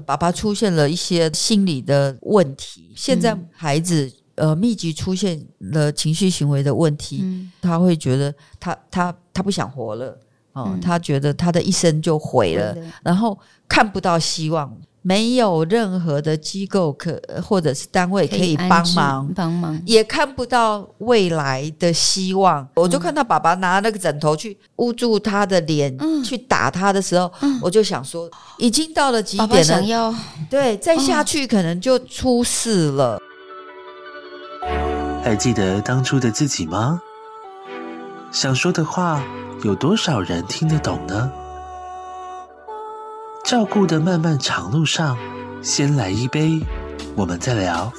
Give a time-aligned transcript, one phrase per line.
[0.00, 2.92] 爸爸出现了一些心理的问题。
[2.96, 10.18] 现在孩子呃密集出现了情绪行为的问题，嗯、他会觉得他他他不想活了
[10.54, 13.38] 哦，嗯、他觉得他的一生就毁了，嗯、然后
[13.68, 14.74] 看不到希望。
[15.06, 22.62] 没有任何的机构可或者是单位可以帮忙，帮忙也看不到未来的希望。
[22.62, 29.54] 嗯、我就看到爸爸拿那个枕头去捂住他的脸，嗯、去打他的时候，嗯、我就想说，已经到了极点了。
[29.54, 30.14] 爸爸想要
[30.48, 33.20] 对，再下去可能就出事了。
[35.22, 36.98] 还记得当初的自己吗？
[38.32, 39.22] 想说的话，
[39.64, 41.32] 有多少人听得懂呢？
[43.42, 45.16] 照顾的漫漫长路上，
[45.62, 46.60] 先来一杯，
[47.16, 47.90] 我们再聊。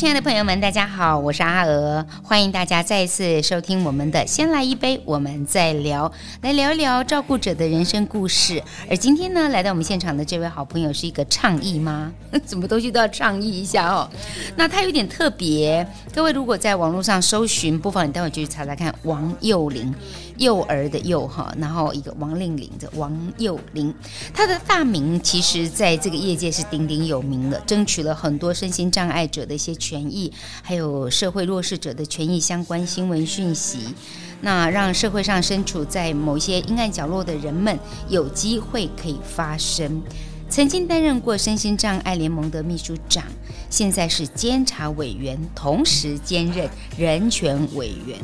[0.00, 6.08] 亲爱的朋友们，大家好，我是阿娥，欢迎大家再一次收听我们的《先来一杯，我们再聊》，
[6.40, 8.62] 来聊一聊照顾者的人生故事。
[8.88, 12.10] 而今天呢，来到我们现场的这位好朋友是一个倡议吗？
[12.48, 14.08] 什么东西都要倡议一下哦。
[14.56, 19.94] 那他有点特别，各位如果在网络上搜寻，不妨你待会就去查查看，王幼龄。
[20.40, 23.94] 幼儿的幼哈，然后一个王令麟的王幼龄，
[24.32, 33.94] 他的大名其实在这个业界是鼎鼎有名的，争取了很多身心障碍者的一些权益，还有社会弱势者的权益相关新闻讯息，
[34.40, 37.78] 那让社会上身处在某些阴暗角落的人们
[38.08, 40.02] 有机会可以发声。
[40.48, 43.22] 曾经担任过身心障碍联盟的秘书长，
[43.68, 48.18] 现在是监察委员，同时兼任人权委员。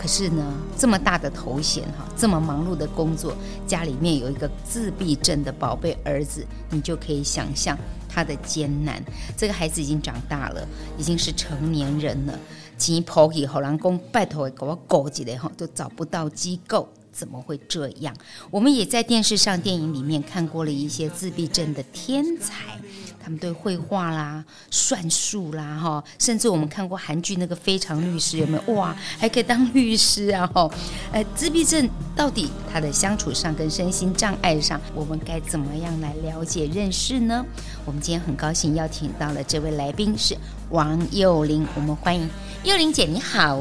[0.00, 3.34] 可是呢，这么大的头衔哈，这么忙碌的工作，
[3.66, 7.76] 家里面有一个自闭症的宝贝儿子，你就可以想象
[8.08, 9.02] 他的艰难。
[9.36, 10.66] 这个孩子已经长大了，
[10.96, 12.38] 已经是成年人了。
[12.78, 18.14] 钱抛给后人公拜托给我搞起来哈，都找不到机构，怎么会这样？
[18.52, 22.78] 我们也在电视上、电影里面看过了一些自闭症的天才。
[23.28, 28.72] 他们对绘画啦、算术啦，哈，甚至我们看过韩剧那个《非常律师》，有没有？
[28.72, 30.46] 哇，还可以当律师啊！
[30.46, 30.66] 哈，
[31.12, 31.86] 哎，自闭症
[32.16, 37.44] 到底他的相处上跟身心障碍上，我们该怎么样来了解认识呢？
[37.84, 40.34] 我们今天很高兴邀请到了这位来宾是
[40.70, 42.28] 王幼玲，我们欢迎。
[42.64, 43.56] 幼玲姐，你好！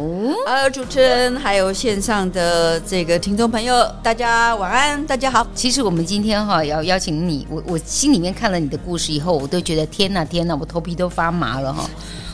[0.48, 5.46] 呃，主持人还有线上的这个听众朋友，大家晚安，大家好。
[5.54, 11.88] 其实我们今天哈要邀请你，我我心里面看了你的故事以后，我都觉得天哪天哪，我头皮都发麻了哈。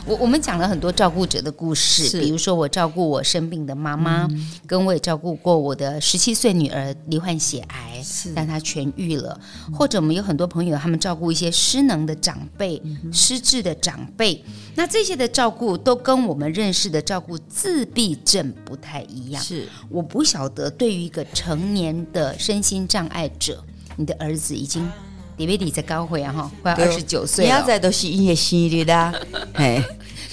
[0.06, 9.40] 我我们讲了很多照顾者的故事，比如说我照顾我生病的妈妈，嗯、跟我也照顾过我的十七岁女儿罹患血癌，是但她痊愈了。
[9.66, 19.42] 嗯、或者我们有很多朋友，他们照顾一些失能的长辈、嗯、失智的长辈，那这些的照顾都跟我们认识的照顾自闭症不太一样。
[19.42, 23.64] 是，我不晓得对于一个成年的身心障碍者，
[23.96, 24.86] 你的儿子已经。
[25.36, 27.50] 李维迪在高会啊哈，快二十九岁了。
[27.50, 28.94] 你要在都是音乐系列的，
[29.54, 29.82] 哎，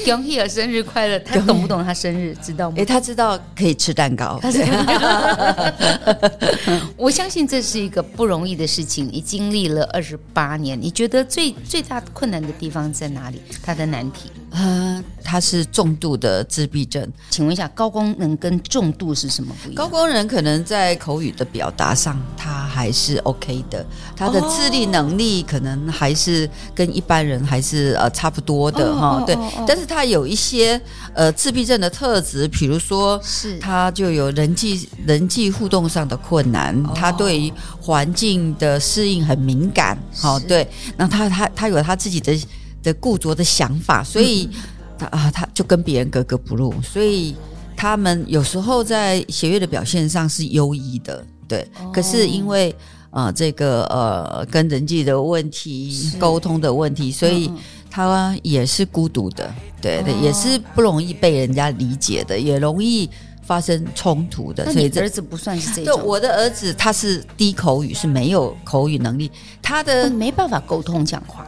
[0.05, 1.19] 恭喜生日快乐！
[1.19, 2.35] 他懂不懂他生日？
[2.41, 2.75] 知道吗？
[2.79, 4.39] 哎，他知道可以吃蛋糕。
[6.97, 9.07] 我相信这是一个不容易的事情。
[9.11, 13.41] 你经历了二十八年，你觉得最最大困难的地方在哪里？
[13.63, 14.31] 他的难题？
[14.53, 17.07] 嗯，他是重度的自闭症。
[17.29, 19.83] 请问一下，高功能跟重度是什么不一样？
[19.83, 23.85] 高功能可能在口语的表达上，他还是 OK 的，
[24.15, 29.23] 他的自立能力可能还是跟一般人还是呃差不多的哈。
[29.25, 30.79] 对，但是他有一些
[31.13, 39.97] 呃自闭症的特质，比如说是他就有人际人际互动上的困难，他对于环境的适应很敏感。
[40.15, 40.67] 好，对，
[40.97, 42.37] 那他他他有他自己的。
[42.83, 44.49] 的固着的想法，所以
[44.97, 47.35] 他啊，他就跟别人格格不入，所以
[47.77, 51.61] 他们有时候在学业的表现上是优异的，对。
[51.79, 52.75] 哦、可是因为
[53.11, 57.51] 呃这个呃跟人际的问题、沟通的问题，所以
[57.91, 63.09] 他也是孤独的，对对，哦、也是不容易被人家理解的，也容易
[63.43, 64.71] 发生冲突的。
[64.71, 65.95] 所以儿子不算是这种。
[65.97, 69.29] 对，我的儿子他是低口语，是没有口语能力，
[69.61, 71.45] 他的没办法沟通讲话。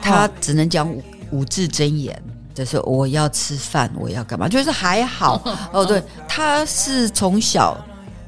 [0.00, 2.22] 他只能讲五五字真言，
[2.54, 5.42] 就是我要吃饭，我要干嘛，就是还好
[5.72, 5.84] 哦。
[5.84, 7.78] 对，他是从小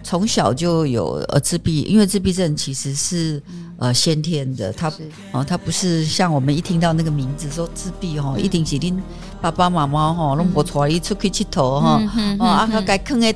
[0.02, 3.42] 从小就有呃自闭，因为自闭症其实是
[3.78, 4.92] 呃先天的，他
[5.32, 8.96] 哦他不是像我们一听到那个名字说自闭哦，一定是恁
[9.40, 12.00] 爸爸妈妈哈拢无带伊出去佚佗哈，
[12.38, 13.34] 哦啊他该坑的。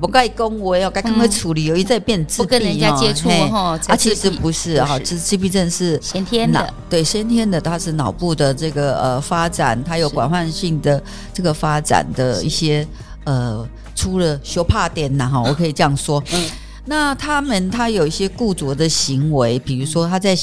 [0.00, 3.78] 不该恭维哦，该赶快处理，有一再变自闭，不跟人家接触哈。
[3.86, 11.00] 啊，其实不是哈，其实自闭症是先天的，对，先天的，它是脑部的这个呃发展，它有广泛性的
[11.32, 12.86] 这个发展的一些
[13.22, 16.22] 呃，出了羞怕点呐哈，我可以这样说。
[16.32, 16.44] 嗯，
[16.84, 20.36] 那他们他有一些固着的行为，比如说他在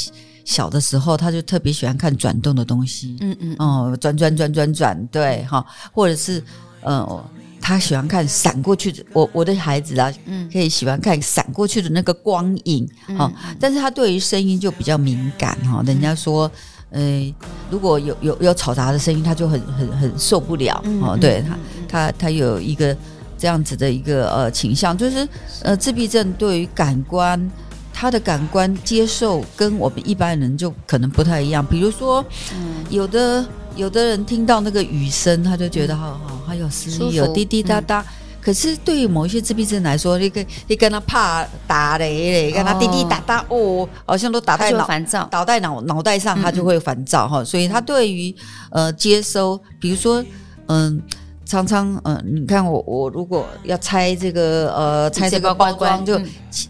[0.44, 6.44] 小的时候，他就特别喜欢看转动的东西，嗯嗯，哦，转转转转转，对哈，或者是
[6.82, 7.26] 呃。
[7.64, 16.52] 他喜欢看闪过去的，我我的孩子啊，嗯，可以喜欢看闪过去的那个光影，哈、嗯，但是他对于声音就比较敏感，哈，人家说，
[16.90, 17.34] 呃，
[17.70, 22.98] 如果有有有嘈杂的声音，他就很很很受不了，哦、嗯，对他他他有一个
[23.42, 25.28] 这样子的一个呃倾向，就是
[25.64, 27.52] 呃自闭症对于感官，
[27.92, 32.24] 他的感官接受跟我们一般人就可能不太一样，比如说，
[32.54, 33.44] 嗯，有的。
[33.78, 38.06] 有的人听到那个雨声，他就觉得好好，还有诗意，有滴滴答答。
[38.42, 47.42] 可是对于某一些自闭症来说，你跟你跟他怕打雷嘞，跟他滴滴答答哦，好像都打在脑烦躁，倒在脑脑袋上，他就会烦躁哈。
[47.46, 48.36] 所以他对于
[48.72, 50.22] 呃接收，比如说
[50.68, 51.02] 嗯，
[51.46, 56.14] 常常嗯，你看我我如果要拆这个呃拆这个包装，就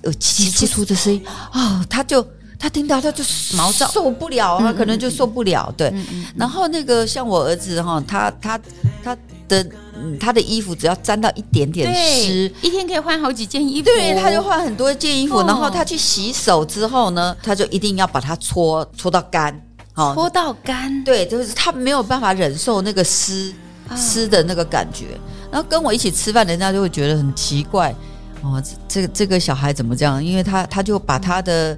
[0.04, 2.26] 呃起起出的声音啊，他就。
[2.64, 3.24] 他听到他就
[3.58, 5.74] 毛躁，受不了，他可能就受不了。
[5.76, 5.92] 对，
[6.36, 8.60] 然后那个像我儿子哈，他他
[9.04, 9.68] 他的
[10.20, 13.86] 他的衣服只要沾到一点点湿，一天可以换好几件衣服。
[13.86, 15.42] 对，他就换很多件衣服。
[15.42, 19.60] 然后他去洗手之后呢，他就一定要把它搓搓到干，
[19.96, 21.04] 搓到干。
[21.04, 23.52] 对，就是他没有办法忍受那个湿
[23.96, 25.20] 湿的那个感觉。
[25.52, 27.94] 然后跟我一起吃饭，人家就会觉得很奇怪
[28.42, 30.24] 哦，这个这个小孩怎么这样？
[30.24, 31.78] 因为他他就把他的。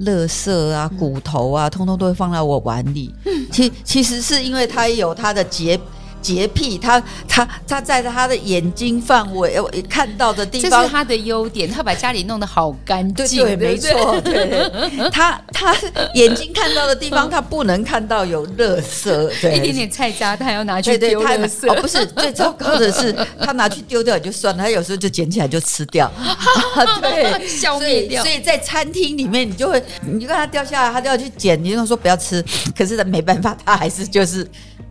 [0.00, 3.14] 垃圾啊，骨头啊，通通都会放在我碗里。
[3.50, 5.80] 其其实是因为他有他的洁
[6.22, 11.70] 洁癖，他他他在他的眼睛范围我看到的地方，这是他的优点。
[11.70, 15.10] 他把家里弄得好干净，对，没错，对。
[15.10, 15.74] 他他
[16.14, 21.70] 眼睛看到的地方， 他不能看到有垃圾，对，一点点菜渣，他要拿去丢垃圾。
[21.70, 26.10] 哦，不是，最糟糕的是， 他拿去丢掉也就算了，他有时候就捡起来就吃掉，
[27.00, 28.22] 对，消灭掉。
[28.22, 32.44] 所以在餐厅里面，你就会，你就看他掉下来，他就要去捡，你就说不要吃，
[32.76, 34.46] 可是他没办法，他还是就是。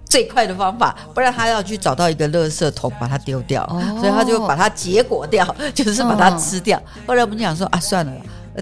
[0.06, 6.78] 最快的方法，不然他要去找到一个垃圾桶把它丢掉，哦、所以他就把它结果掉， 就是把它吃掉。
[6.78, 8.14] 哦、后来我们讲说啊，算了，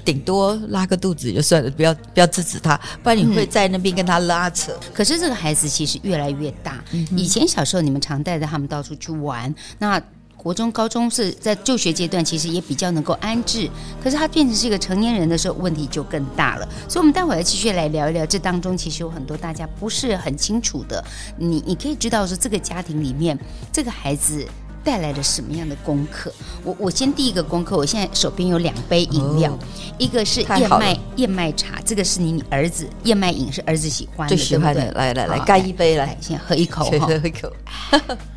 [0.04, 4.72] 顶多拉个肚子就算了，不要不要制止他，不然你会在那边跟他拉扯。
[4.72, 10.02] 嗯、可是这个孩子其实越来越大，嗯、以前小时候你们常带着他们到处去玩，那。
[10.44, 13.70] 国中、高中是在就学阶段，其实也比较能够安置。
[14.04, 16.68] 可是他变成是一个成年人的时候，问题就更大了。
[16.90, 21.02] 所以，我们待会儿要继续来聊一聊，这当中其实有很多大家不是很清楚的。
[21.38, 23.40] 你，你可以知道说，这个家庭里面，
[23.72, 24.46] 这个孩子
[24.84, 26.30] 带来了什么样的功课。
[26.66, 29.60] 我，我先第一个功课，我现在手边有两杯饮料，哦、
[29.98, 34.82] 一个是燕麦燕麦茶，这个是你儿子燕麦饮，是儿子喜欢的，最喜欢的。
[34.82, 37.50] 对对来来来，干一杯来，来，先喝一口，喝一口。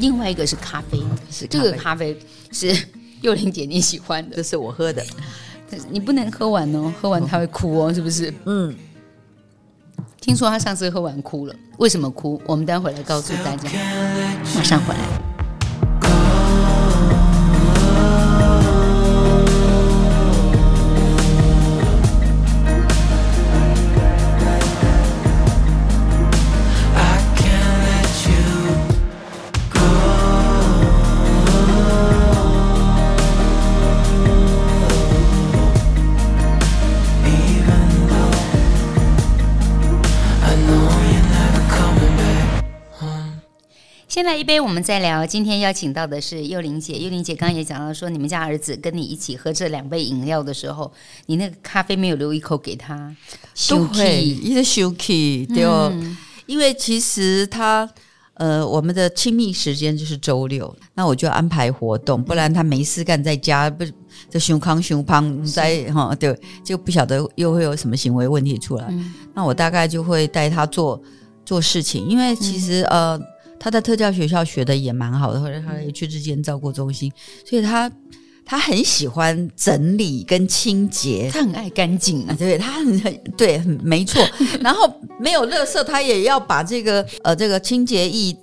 [0.00, 2.18] 另外一个是咖啡， 是这个咖啡
[2.50, 2.76] 是
[3.20, 5.04] 幼玲姐你喜欢的，这是我喝的，
[5.90, 8.32] 你不能喝完哦，喝完他会哭哦，是不是？
[8.46, 8.74] 嗯，
[10.20, 12.40] 听说他上次喝完哭了，为什么哭？
[12.46, 13.70] 我们待会来告诉大家，
[14.56, 15.29] 马上回来。
[44.10, 45.24] 先来一杯，我们再聊。
[45.24, 50.92] 今天邀请到的是幼玲姐，幼玲姐刚刚也讲到说，你们家儿子跟你一起喝这两杯饮料的时候，
[51.26, 53.14] 你那个咖啡没有留一口给他，
[53.68, 57.88] 都会一直休气，对哦，嗯、因为其实他
[58.34, 63.84] 呃，我们的亲密时间就是周六，那我就安排活动，不然他没事干在家，不
[64.28, 68.86] 就胸康胸胖在哈，对，就不晓得又会有什么行为问题出来。
[68.90, 71.00] 嗯、那我大概就会带他做
[71.44, 73.20] 做事情，因为其实、嗯、呃。
[73.60, 77.12] 他在特教学校学的也蛮好的，后来他也去日间照顾中心，
[77.44, 77.88] 所以他
[78.44, 82.98] 他很喜欢整理跟清洁，他很爱干净啊，对，他很
[83.36, 84.26] 对，没错。
[84.60, 88.36] 然后没有垃圾，他也要把这个呃这个清洁液。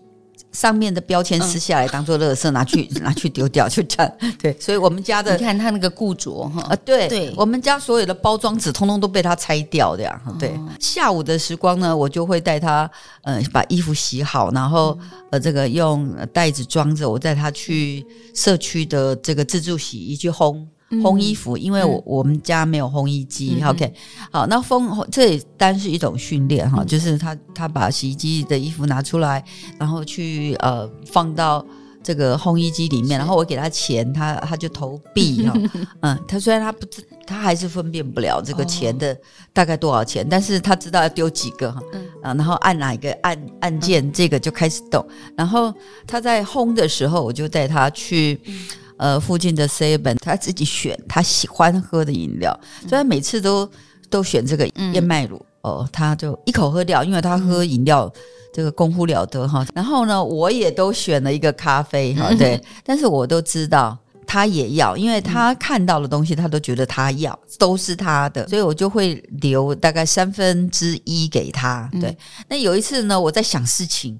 [0.51, 4.11] 上面的标签撕下来当做垃圾拿去 拿去丢掉，就这样。
[4.41, 10.21] 对，所以我们家的你看他那个固着哈啊，对对，我们家所有的包装纸通通都被他拆掉的呀。
[10.39, 12.89] 对，下午的时光呢，我就会带他
[13.23, 14.97] 呃把衣服洗好，然后
[15.29, 20.65] 呃这个用袋子装着，我带他去社区的这个自助洗衣去烘。
[20.89, 23.57] 烘衣服，因为我我们家没有烘衣机。
[23.59, 23.93] 嗯、OK，
[24.31, 29.43] 好，那烘这也单是一种训练哈，嗯、就是他他把洗衣机的衣服拿出来，
[29.77, 31.65] 然后去呃放到
[32.01, 35.53] 这个烘衣机里面，然后我给他钱，他他就投币 哈，
[35.99, 39.13] 嗯，他虽然他不知，他还是分辨不了这个钱的
[39.51, 45.73] 大概多少钱，哦、但是他知道要丢几个哈，嗯、啊，然后按哪一个按按键，嗯、这个就开始动，然后
[46.07, 48.39] 他在烘的时候，我就带他去。
[48.45, 48.55] 嗯
[48.97, 52.51] 呃，附近的 seven，他自己选他喜欢喝的饮料，
[52.81, 53.69] 所以他每次都
[54.09, 58.11] 都选这个燕麦乳、嗯、哦，他就一口喝掉，因为他喝饮料
[58.51, 59.65] 这个功夫了得哈。
[59.75, 71.87] 然后呢，我也都选了一个咖啡哈， 对，但是我都知道他也要，因为他看到的东西他都觉得他要，都是他的，所以我就会留大概三分之一给他。
[72.01, 72.17] 对，
[72.49, 74.19] 那有一次呢，我在想事情。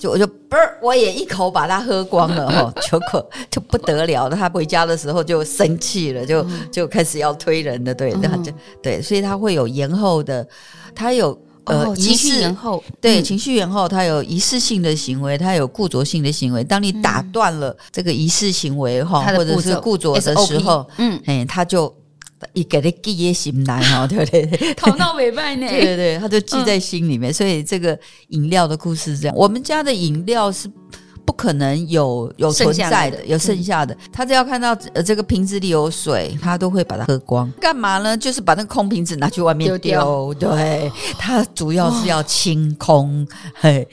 [0.00, 0.28] 就我就
[0.80, 4.36] 我也一口把它喝光了哈， 结果就不得了了。
[4.36, 8.52] 他回家的时候就生气了，就就开始要推人的，对，他就
[8.82, 10.46] 对，所以他会有延后的，
[10.94, 16.62] 他有呃情绪延后，对，情绪延后，他有仪式性的行为，他有固着性的行为。
[16.62, 21.94] 当你打断了这个仪式行为哈，或者是固着的时候，嗯，哎，他就。
[22.52, 24.74] 一给他记在心来哈， 对不对？
[24.74, 25.68] 头脑未败呢？
[25.68, 27.30] 对对对，他就记在心里面。
[27.30, 30.70] 嗯、所以这个饮料的故事是这样：我们家的饮料是
[31.24, 33.94] 不可能有有存在的，有剩下的。
[33.94, 37.50] 嗯、他只要看到呃这个瓶子里有水，他都会把它喝光。
[37.60, 38.16] 干嘛呢？
[38.16, 40.34] 就是把那个空瓶子拿去外面丢掉。
[40.34, 43.22] 对，他主要是要清空。
[43.22, 43.88] 哦、嘿。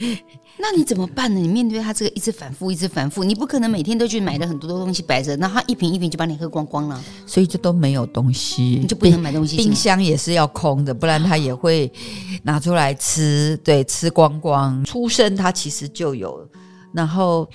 [0.58, 1.38] 那你怎么办呢？
[1.38, 9.56] 你面对他这个一直反复，一直反复，你不可能每天都去买了很多的东西摆着，那他一瓶一瓶就把你喝光光了，所以就都没有东西，你就不能买东西。
[9.56, 11.92] 冰箱也是要空的，不然他也会
[12.42, 14.82] 拿出来吃，对，吃光光。
[14.84, 16.48] 出生他其实就有，
[16.92, 17.48] 然后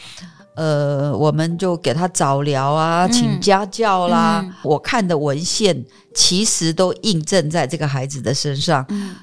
[0.56, 4.42] 呃，我们就给他早疗啊，请家教啦。
[4.46, 8.86] 嗯、我看的文献其实都印证在这个孩子的身上。
[8.90, 9.16] 嗯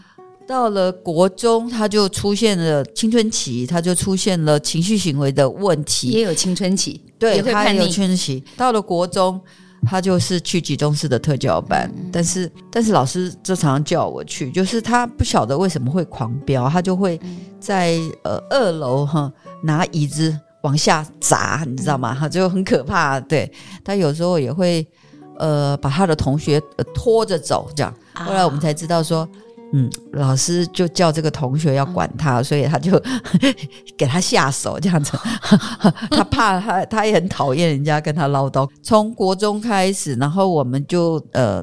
[0.49, 8.43] 到了国中，他就出现了青春期，他就出现了情绪行为的问题，也有青春期，对，他也有青春期。
[8.57, 9.39] 到了国中，
[9.87, 17.21] 他就是去集中式的特教班，嗯、但是但是老师就常常叫我去，就是他不晓得为什么会狂飙，他就会
[17.61, 19.31] 在呃二楼哈
[19.63, 22.17] 拿椅子往下砸，你知道吗？
[22.19, 23.21] 他就很可怕。
[23.21, 23.53] 对，
[23.85, 24.87] 他有时候也会
[25.39, 26.59] 呃把他的同学
[26.95, 27.95] 拖着走，这样。
[28.15, 29.29] 后来我们才知道说。
[29.73, 32.99] 嗯，老师就叫这个同学要管他，嗯、所以他就
[33.99, 35.13] 给他下手这样子。
[36.11, 38.67] 他怕他，他也很讨厌人家跟他唠叨。
[38.83, 41.63] 从国中开始，然后我们就呃，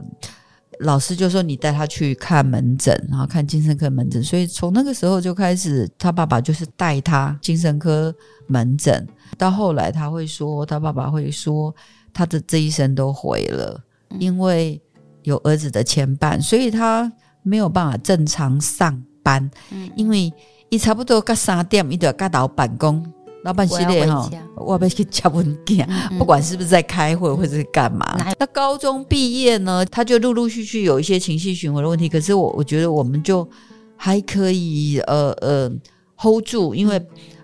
[0.82, 4.24] 老师就说你带他去看门诊，然后看精神科门诊。
[4.24, 8.14] 所以从那个时候就开始，他爸爸就是带他精神科
[8.46, 9.08] 门诊。
[9.36, 11.74] 到后来他会说，他爸爸会说，
[12.14, 13.82] 他的这一生都毁了，
[14.20, 14.80] 因为
[15.24, 17.12] 有儿子的牵绊，所以他。
[17.46, 20.34] 没有办法正常上班，嗯、因为
[20.70, 28.18] 一差不多到三点，一定要到老板讲，老板系列哈，我要去加文件，嗯嗯、不管是不是在开会或者是干嘛。
[28.20, 33.48] 嗯、那高中毕业呢，他就陆陆续续有一些情绪循环的问题，可是我我觉得我们就
[33.96, 35.72] 还可以呃呃
[36.18, 37.00] hold 住，因为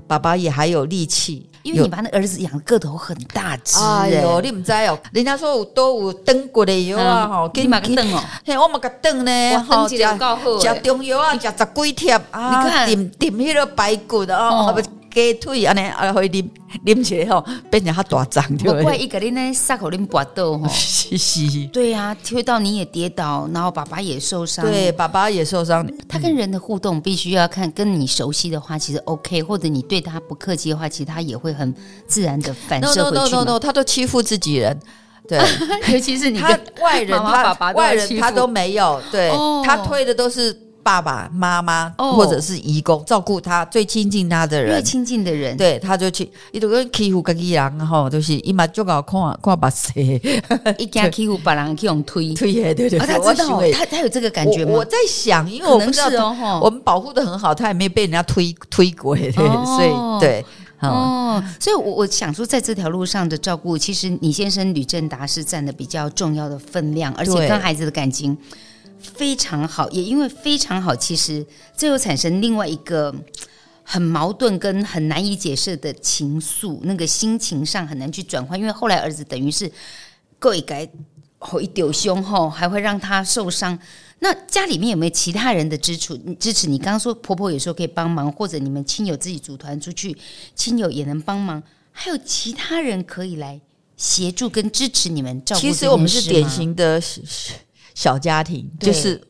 [0.08, 1.48] 爸爸也还有力气。
[1.64, 14.76] 因为你把那儿子养的个头很大只，哎呦，你唔知哦，人家说有都有炖过的药啊，吼，给你买个炖哦，嘿，我买个炖呢，好吃，吃中药啊，吃中药啊，吃十几贴啊，你看，点点迄个排骨的哦，
[15.14, 16.44] 鸡腿安尼啊，会啉
[16.86, 18.98] 啉起来吼，变成较大张，对不对？
[18.98, 25.88] 一个人呢，伤口恁搏斗吼， 是是，对呀、啊，推到你也跌倒，然后爸爸也受伤，对，爸爸也受伤。
[26.08, 31.74] 他跟人的互动必须要看，跟你熟悉的话，其实 OK，或者你对他不客气的话，其实他也会很
[32.08, 34.80] 自然的反射回去 no, no no no no，他都欺负自己人，
[35.28, 35.40] 对，
[35.94, 40.58] 尤其是你他外人，他爸爸外人他都没有，对、哦、他推的都是。
[40.84, 50.22] 爸爸妈妈或者是义工照顾他最亲近他的人，最亲近的人，对，他就去一都跟欺负个伊人哈，就是一马就搞看看把谁，
[50.78, 52.34] 一家欺负把人去用推。
[52.34, 54.72] 推，对对，他知道他他有这个感觉吗？
[54.74, 60.46] 我在想，因为我不知道哦，我们保护的很好，他也没有被人家推推过，对，所以对
[60.80, 68.36] 哦，所以我我想说，在这条路上的照顾，其实你先生吕正达是占的比较重要的分量，而且跟孩子的感情。
[69.02, 73.14] 非常好，也因为非常好，其实这又产生另外一个
[73.84, 78.58] 很矛盾跟很难以解释的情愫，那个心情上很难去转换。
[78.60, 79.70] 因为后来儿子等于是
[80.40, 80.88] 过一改
[81.40, 83.78] 吼一丢胸后，还会让他受伤。
[84.20, 86.16] 那家里面有没有其他人的支持？
[86.40, 90.16] 支持你刚刚说婆婆有时候可以帮忙，或者你们亲友自己组团出去，
[90.56, 93.60] 亲友也能帮忙，还有其他人可以来
[93.98, 95.62] 协助跟支持你们照顾。
[95.62, 97.02] 其实我们是典型的。
[97.94, 99.22] 小家庭就是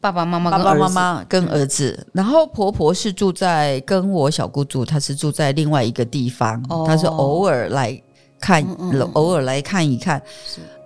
[0.00, 8.00] 爸爸妈妈、爸爸妈妈跟儿子，然后婆婆是住在跟我小姑住，她是住在另外一个地方，她是偶尔来
[8.40, 8.64] 看，
[9.14, 10.22] 偶尔来看一看。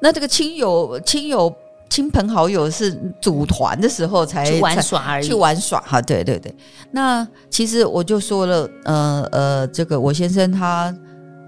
[0.00, 1.54] 那这个亲友、亲友、
[1.90, 6.00] 亲朋好友是组团的时候才去玩耍而已，去玩耍哈。
[6.00, 6.54] 对对对，
[6.90, 10.92] 那其实我就说了，呃呃，这个我先生他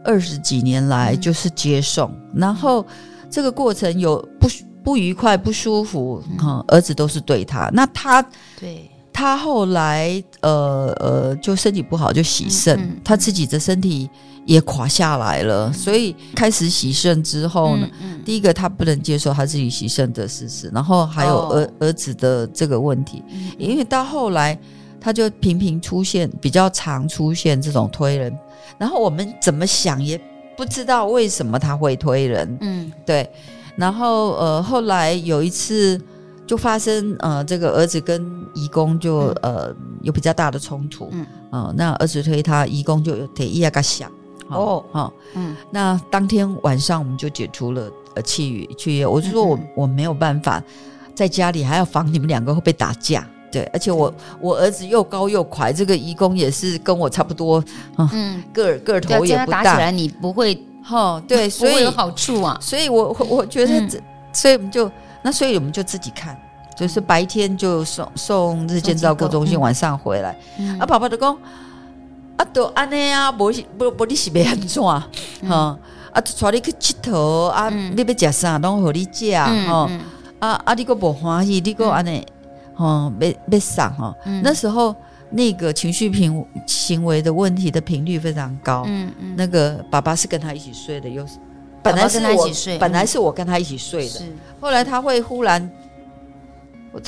[0.04, 2.84] 二十几年来就是接送，然后
[3.30, 4.46] 这个过程有不。
[4.84, 7.68] 不愉快、不舒服，哈、嗯，儿子都是对他。
[7.72, 8.22] 那他
[8.60, 8.90] 对。
[9.16, 14.10] 他后来，呃呃，就身体不好，就洗肾、嗯嗯，他自己的身体
[14.44, 15.68] 也垮下来了。
[15.68, 17.88] 嗯、所以开始洗肾之后呢、
[18.24, 23.22] 第一个他不能接受他自己洗肾的事实，然后还有儿、哦、儿子的这个问题，
[23.56, 24.58] 因为到后来
[25.00, 28.36] 他就频频出现，比较常出现这种推人，
[28.78, 30.20] 然后我们怎么想也
[30.56, 33.30] 不知道为什么他会推人，嗯，对。
[33.76, 36.00] 然后呃，后来有一次
[36.46, 44.08] 就发生呃，这个儿子跟义工就、嗯、呃有比较大的冲突，嗯，呃、那儿子推他，义工就有提议要个想
[44.48, 50.62] 哦，哦，嗯，那当天晚上我们就解除了呃契约契约，我就说我、嗯、我没有办法
[51.14, 57.64] 在家里还要防你们两个会被打架，对，而且我我儿子又高又快，这个义工也是跟我差不多，
[57.96, 60.62] 呃、嗯，个儿个头也不大，打起来你不会。
[60.86, 63.98] 哈，对，所以有好处啊，所以我我觉得这，
[64.34, 64.90] 所以我们就
[65.22, 66.38] 那，所以我们就自己看，
[66.76, 70.36] 就是白天就送送日间照顾中心，晚上回来。
[70.78, 71.34] 啊，爸爸就讲，
[72.36, 75.08] 啊，都安尼啊，不不不，你是要安怎啊？
[75.48, 75.78] 哈，
[76.12, 79.90] 啊，带你去佚佗啊，你要吃啥，拢和你讲哈。
[80.38, 82.22] 啊啊，你个不欢喜，你个安尼，
[82.76, 84.14] 哦，要要送哈。
[84.42, 84.94] 那时候。
[85.36, 88.84] 那个情绪平行为的问题的频率非常高。
[88.86, 91.38] 嗯嗯，那个爸爸是跟他一起睡的，又是
[91.82, 94.20] 本来是我爸爸跟他一起睡，本来是我跟他一起睡的。
[94.20, 95.70] 嗯、后来他会忽然，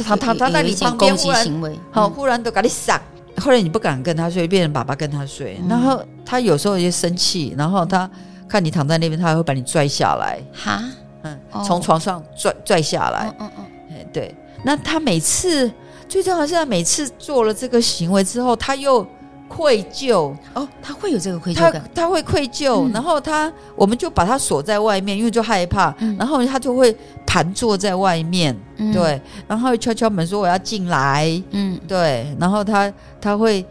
[0.04, 1.46] 他他他在你旁边忽然，
[1.92, 3.00] 好、嗯、忽然都给你闪。
[3.38, 5.58] 后来你不敢跟他睡，变成爸爸跟他睡。
[5.62, 8.10] 嗯、然后他有时候也生气，然后他
[8.48, 10.40] 看你躺在那边，他还会把你拽下来。
[10.52, 10.82] 哈，
[11.22, 13.32] 嗯，从床上拽拽下来。
[13.38, 14.34] 嗯嗯嗯，对。
[14.64, 15.70] 那他每次。
[16.08, 19.06] 最重要的是，他每次做了这个行为之后，他又
[19.48, 20.34] 愧疚。
[20.54, 33.64] 哦，他会有这个愧疚感，他，他会愧疚，嗯、然后他我们就把他锁在外面，因为就害怕，嗯、然后他就会盘坐在外面，嗯、对，然后敲敲门说我要进来，嗯，对，然后他他会。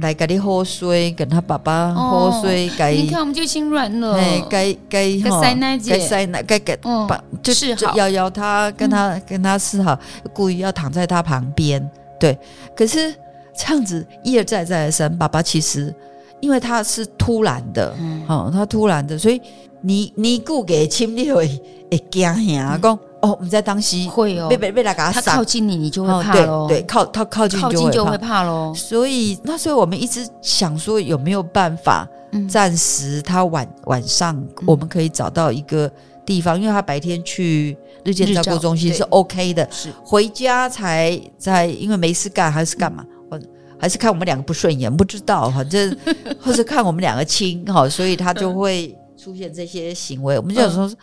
[0.00, 4.16] 来给你喝水，跟他爸爸喝水，你看我们就心软了。
[4.16, 6.76] 哎，给给哈，该塞奶，该给
[7.08, 9.98] 把就是摇摇他，跟他、嗯、跟他示好，
[10.32, 11.88] 故意要躺在他旁边。
[12.18, 12.38] 对，
[12.74, 13.14] 可是
[13.56, 15.94] 这样子一而再再而三，爸爸其实
[16.40, 19.40] 因为他是突然的，嗯，哦，他突然的，所以
[19.80, 21.46] 你你顾给亲你会
[21.90, 22.98] 会惊吓讲。
[23.22, 26.66] 哦，我们在当西会哦，被被被他给他，他靠近你，你就会怕喽、哦。
[26.68, 28.72] 对对，靠他靠近就会怕喽。
[28.74, 32.08] 所以那所以我们一直想说，有没有办法
[32.48, 35.90] 暂时他晚晚上我们可以找到一个
[36.24, 43.04] 地方，嗯、因为他白天去日间照顾中心是 OK 的，是回家才在因为没事干还是干嘛？
[43.30, 43.42] 或、嗯、
[43.78, 45.94] 还是看我们两个不顺眼，不知道， 反正
[46.40, 50.38] 或是看我们两个亲哈，所以他就会出现这些行为。
[50.38, 50.86] 我们就想说。
[50.86, 50.96] 嗯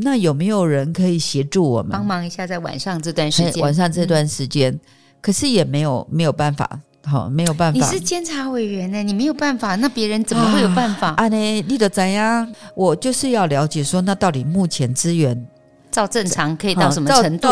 [0.00, 4.80] 那有没有人可以协助我们帮忙一下，在晚上这段时间，晚上这段时间，嗯、
[5.20, 6.80] 可是也没有没有办法。
[7.04, 7.78] 好，没有办法。
[7.78, 11.14] 你是监察委员呢，你没有办法，那别人怎么会有办法？
[11.16, 12.46] 啊，呢，你的怎样？
[12.74, 15.46] 我就是要了解说，那到底目前资源
[15.90, 17.48] 照正常可以到什么程度？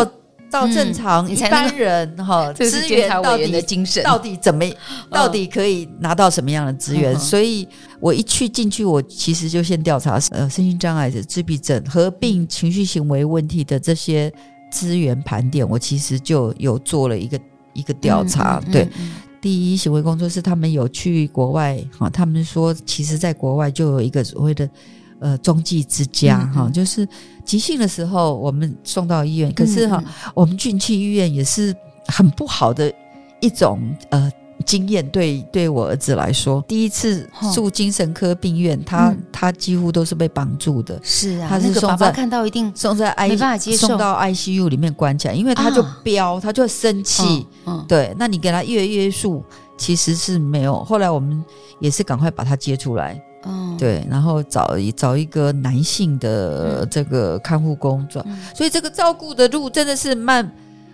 [0.50, 3.62] 照正常，一般人 哈资源到底
[4.02, 4.64] 到底怎么，
[5.10, 7.18] 到底可以拿到什么样的资源？
[7.18, 7.66] 所以
[8.00, 14.32] 我一去进去，我其实就先调查呃身心障碍的自闭症合并情绪行为问题的这些
[14.70, 17.38] 资源盘点，我其实就有做了一个
[17.72, 18.60] 一个调查。
[18.72, 18.88] 对，
[19.40, 24.68] 第一行为工作室他们有去国外哈，他们说其实在国外就有一个所谓的。
[25.18, 27.08] 呃，中继之家哈、就是
[27.44, 30.02] 急性的时候我们送到医院，可是哈，
[30.34, 31.74] 我们进去医院也是
[32.06, 32.92] 很不好的
[33.40, 34.30] 一种呃
[34.66, 35.08] 经验。
[35.08, 41.00] 对，对我儿子来说，第一次住精神科病院，他、嗯、他几乎都是被绑住的。
[41.02, 47.22] 是啊，他是送在、那个、爸爸看到一定送在 I 没办法接受，送到 ICU 里面关起来，因为他就飙，啊、他就生气、
[47.64, 47.84] 嗯嗯。
[47.88, 49.42] 对，那你给他约约束，
[49.78, 50.84] 其实是没有。
[50.84, 51.42] 后来我们
[51.80, 53.18] 也是赶快把他接出来。
[53.46, 60.50] 嗯，对，然后找一找一个男性的这个看护工作、嗯，所以这个照顾的路真的是漫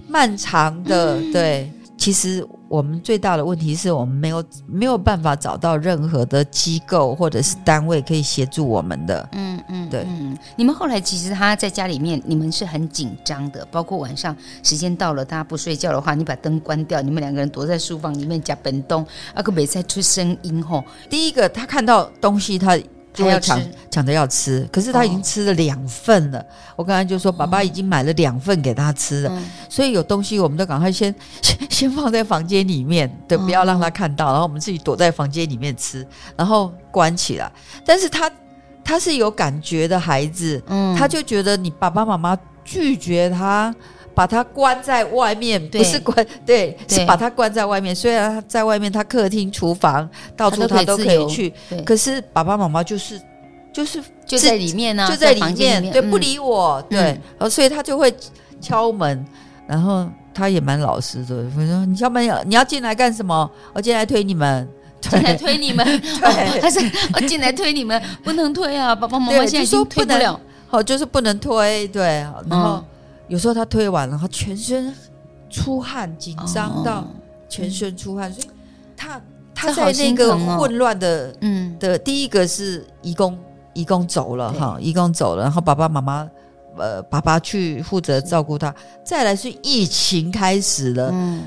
[0.06, 1.16] 漫长的。
[1.16, 9.28] 嗯、对，其实我们最大的问题是我们没有没有办法找到任何的机构或者是单位可以协助我们的。
[9.32, 10.34] 嗯嗯，对嗯。
[10.56, 20.82] 你们后来其实他在家里面，你们是很紧张的，包括晚上时间到了，大家不睡觉的话，你把灯关掉，你们两个人躲在书房里面夹本东，阿个没再出声音吼。
[21.10, 22.78] 第一个，他看到东西，他
[23.12, 26.38] 就要抢抢着要吃，可是他已经吃了两份了。
[26.38, 26.46] 哦、
[26.76, 37.50] 我刚才就说，爸爸已经买了两份给他吃了，嗯、所以有东西我们都赶快先先先放在房间里面，对，不要让他看到，然后我们自己躲在房间里面吃，然后关起来。
[37.84, 38.30] 但是他。
[38.84, 43.72] 他是有感觉的孩子，嗯，他就觉得你爸爸妈妈拒绝他，
[44.14, 47.94] 把他关在外面，不是关，对，对，是把他关在外面。
[47.94, 51.52] 虽然他在外面，他客厅、厨房到处他都可以去，
[51.84, 53.20] 可是爸爸妈妈就是
[53.72, 58.14] 就是就在里面呢、啊，就在里面，对，嗯、不理我，对，然、嗯、后所以他就会
[58.60, 59.24] 敲门，
[59.66, 63.50] 然后他也蛮老实的，我说你敲门，你要进来干什么？
[63.72, 64.68] 我进来推你们。
[65.02, 66.78] 进来推你们，对，他 是
[67.12, 68.94] 我进来推你们，不能推啊！
[68.94, 72.24] 爸爸妈妈现在已经推不了，好，就是不能推，对。
[72.48, 72.84] 然后
[73.32, 74.94] 有时候他推完了，他全身
[75.48, 77.02] 出汗，紧张到
[77.48, 78.46] 全身出汗，所以
[78.94, 79.18] 他
[79.54, 83.38] 他在那个混乱的，嗯，的第一个是义工，
[83.72, 86.28] 义工走了哈，义工走了，然后爸爸妈妈
[86.76, 91.42] 呃，爸爸去负责照顾他，再来是疫情开始了，嗯。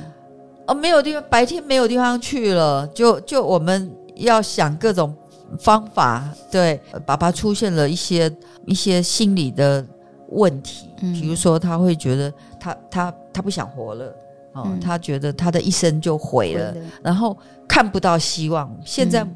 [0.65, 5.15] 哦，没有地方，白天没有地方去了，就就我们要想各种
[5.59, 6.27] 方法。
[6.49, 9.85] 对，爸爸出现了一些一些心理的
[10.29, 14.05] 问题，嗯，比如说他会觉得他他他不想活了，
[14.53, 18.73] 哦，嗯，他觉得他的一生就毁了，然后看不到希望。
[18.85, 19.27] 现在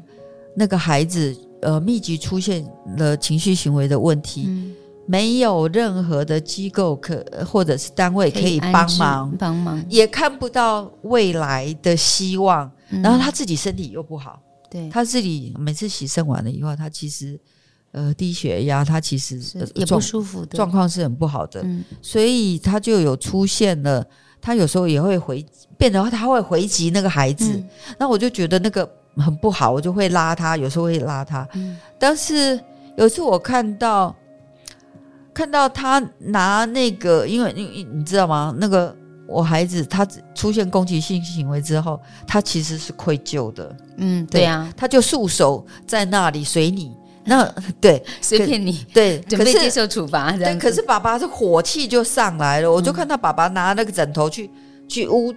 [0.54, 2.64] 那个孩子呃密集出现
[2.98, 4.44] 了情绪行为的问题。
[4.48, 4.74] 嗯。
[5.06, 9.84] 没有任何的机构可或者是单位可以帮忙，帮忙。
[9.88, 12.70] 也看不到未来的希望。
[12.90, 14.88] 嗯、然后他自己身体又不好，对。
[14.88, 17.36] 他自己每次洗肾完了以后，他其实
[17.92, 19.40] 呃低血压，他其实
[19.74, 21.60] 也不舒服的，状况是很不好的。
[21.62, 24.06] 嗯，所以他就有出现了，
[24.40, 25.44] 他有时候也会回
[25.76, 27.52] 变得他会回击那个孩子。
[27.52, 31.46] 嗯、那我就觉得那个很不好，我就会拉他，有时候会拉他。
[31.54, 32.58] 嗯、但是
[32.96, 34.14] 有一次我看到。
[35.32, 38.52] 看到他拿那个，因为你你知道吗？
[38.58, 38.94] 那个
[39.28, 43.74] 我孩子他出现攻击性行为之后，他其实是愧疚的。
[43.96, 46.92] 嗯，对呀、啊，他就束手在那里随你。
[47.24, 47.44] 那
[47.80, 48.84] 对，随便你。
[48.92, 50.32] 对， 准备接受处罚。
[50.32, 52.68] 对，可是爸爸这火气就上来了。
[52.68, 54.50] 嗯、我就看到爸爸拿那个枕头去
[54.88, 55.34] 去捂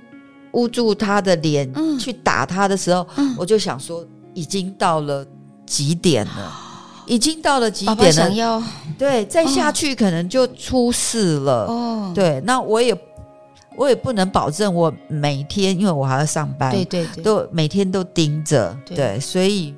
[0.53, 5.25] 捂住他的脸、嗯，去打他的时候，嗯、我就想说，已经到了
[5.65, 6.59] 极点了。
[7.05, 8.63] 已经到了极点了，爸爸想要
[8.97, 11.65] 对，再下去可能就出事了。
[11.65, 12.97] 哦，对，那我也
[13.75, 19.75] 我也不能保证我每天，因为我还要上班，对对对，都每天都盯着，对，所以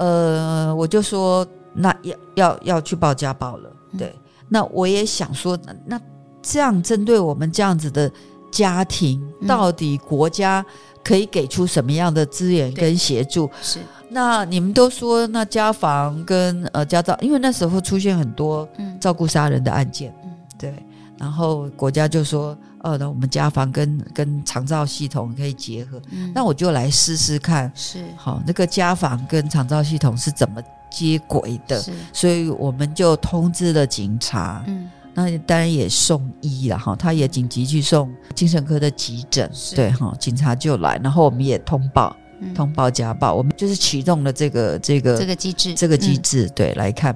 [0.00, 3.70] 呃，我就说那要要要去报家暴了。
[3.98, 6.00] 对，嗯、那我也想说，那
[6.40, 8.10] 这样针对我们这样子的
[8.50, 10.64] 家庭，嗯、到底国家
[11.04, 13.50] 可以给出什么样的资源跟协助？
[13.60, 13.78] 是。
[14.08, 18.66] 那你们都说，那家访跟呃家照，因为那时候出现很多
[18.98, 20.74] 照顾杀人的案件，嗯，对，
[21.18, 31.78] 然后国家就说，哦，那我们家访跟跟长照系统可以结合，嗯，那我就来试试看，是好，那个家访跟长照系统是怎么接轨的？
[31.80, 47.14] 是，所以我们就通知了警察，嗯，那当然也送医了哈，他也紧急去送精神科的急诊，对哈，警察就来，然后我们也通报，嗯、通报家暴，我们就是启动了这个这个这个机制，这个机制、嗯、对来看，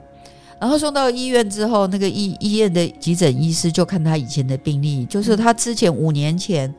[0.64, 6.74] 然后送到医院之后，那个医医院的急诊医师就看他以前的病历，就是他之前五年前，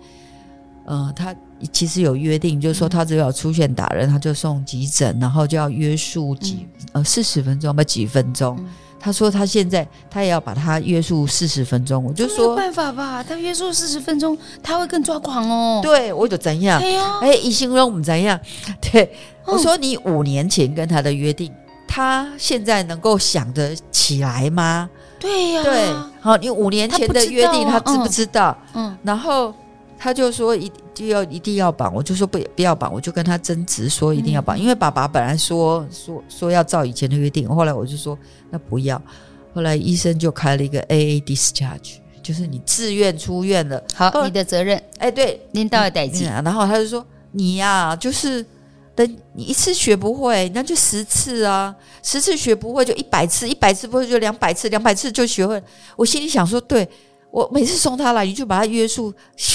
[0.85, 1.35] 呃，他
[1.71, 8.57] 其实有约定，就是说他只要出现打人，他就送急诊，然后就要约束几、嗯、呃四十分钟吧，几分钟。
[8.59, 8.65] 嗯
[8.97, 15.79] 他说他现在他也要把他约束四十分钟，我就说没有办法吧，他约束四十分钟，他会更抓狂哦。
[15.83, 16.81] 对，我就怎样？
[17.21, 18.39] 哎一心让我们怎样？
[18.81, 19.13] 对，
[19.45, 21.51] 我说你五年前跟他的约定，
[21.87, 24.89] 他现在能够想得起来吗？
[25.19, 28.57] 对呀，对，好，你五年前的约定他知不知道？
[28.73, 29.53] 嗯，然后
[29.97, 30.71] 他就说一。
[30.95, 38.17] 就要一定要绑，我就说不不要绑，我就跟他争执说一定要绑，嗯、因为爸爸本来说说说要照以前的约定，后来我就说
[38.49, 38.95] 那不要，
[39.53, 48.45] 后来医生就开了一个 AA discharge，就是你自愿出院了，好，你的责任，哎，对，领导代志，然后他就说你呀、啊，就是
[48.95, 55.61] 等你一次学不会，那就十次啊，十次学不会就一百次，一百次不会就两百次，两百次就学会。
[55.95, 56.87] 我心里想说，对。
[57.31, 59.13] 我每次送他来，你就把他约束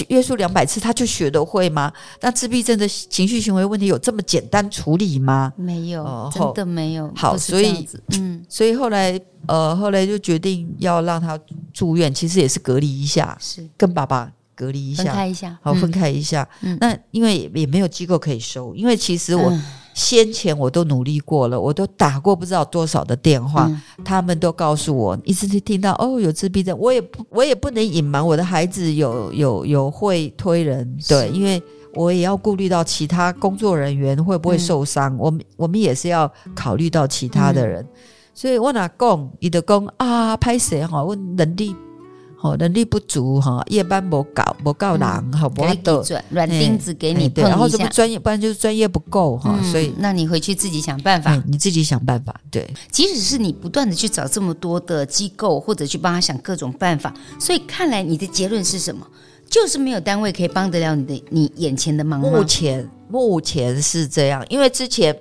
[0.08, 1.90] 约束两百次，他就学得会吗？
[2.20, 5.50] 那自闭症的情绪行为问题有这么简单处理吗？
[5.56, 7.10] 没有，哦、真的没有。
[7.16, 11.40] 好，所以嗯，所以后来呃，后来就决定要让他
[11.72, 16.46] 住院，其实也是隔离一下，是跟爸爸隔离一下，分开一下，好，分开一下。
[16.60, 19.50] 嗯，那因为也没有机构可以收，因为其实我。
[19.50, 19.62] 嗯。
[19.92, 31.32] 先前我都努力过了，我都打过不知道多少的电话，嗯、他们都告诉我，一直听到哦有自闭症，我也不我也不能隐瞒我的孩子有有有会推人，对，是。
[31.34, 31.60] 因为
[31.94, 37.88] 我也要顾虑到其他工作人员会不会受伤，嗯、我们我们也是要考虑到其他的人，嗯、
[38.32, 41.74] 所以我哪讲，伊就讲啊，拍谁哈，我能力。
[42.42, 45.74] 哦，能力不足哈，夜班不搞，不够人，好不好？
[46.30, 52.34] 软钉子给你碰一下，对，然后什么专业，不然就是专业不够哈，嗯、所以那你回去自己想办法，你自己想办法。
[52.50, 59.06] 对，即使是你不断的去找这么多的机构，或者去帮他想各种办法，所以看来你的结论是什么？
[59.50, 62.20] 就是没有单位可以帮得了你的你眼前的忙。
[62.20, 65.14] 目前目前是这样，因为之前，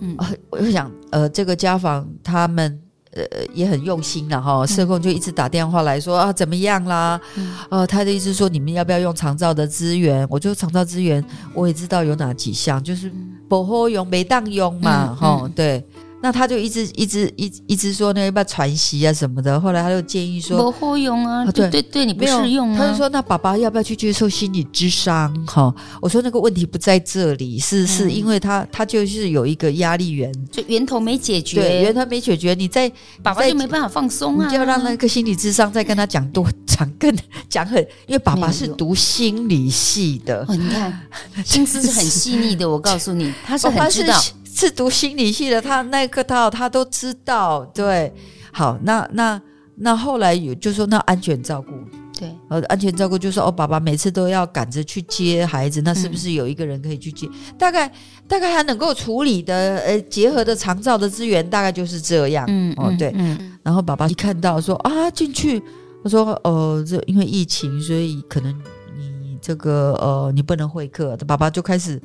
[0.00, 2.80] 嗯，呃、我就想，呃，这个家访他们。
[3.16, 7.20] 呃，也很用心了哈，社工就一直打电话来说啊，怎么样啦？
[7.36, 10.26] 嗯、呃，他的意思说你们要不要用长照的资源？
[10.30, 11.24] 我就长照资源，
[11.54, 13.12] 我也知道有哪几项，就是
[13.48, 15.84] 不好用没当用嘛，哈、对。
[16.22, 22.78] 那他就一直一直一直一直说那要不要传习啊什么的，后来他就建议说不好用啊，对对对，你不适用啊。
[22.78, 25.32] 他就说那爸爸要不要去接受心理智商？
[25.46, 32.90] 哈，我说那个问题不在这里，是是因为他他就是有一个压力源，就源头没解决，对，源头没解决，你在
[33.22, 37.14] 爸爸就没办法放松啊，你就要让那个心理智商再跟他讲多讲更
[37.48, 41.00] 讲很，因为爸爸是读心理系的，哦，你看
[41.44, 44.20] 心思是很细腻的，我告诉你，他是很知道。
[44.56, 47.62] 是读心理系的，他那个套他都知道。
[47.74, 48.10] 对，
[48.50, 49.38] 好，那那
[49.74, 51.72] 那后来有就说那安全照顾，
[52.18, 57.26] 对，呃，安全照顾就说哦，爸爸每次都要赶着去接孩子，那是不是有一个人可以去接？
[57.26, 57.86] 嗯、大概
[58.26, 62.46] 大概他能够处理的，呃，结合的长照的资源大概就是这样。
[62.48, 65.62] 嗯，哦，对，嗯，然后爸爸一看到说啊进去，
[66.02, 68.58] 他说呃，这因为疫情，所以可能
[68.96, 72.00] 你这个呃你不能会客，爸爸就开始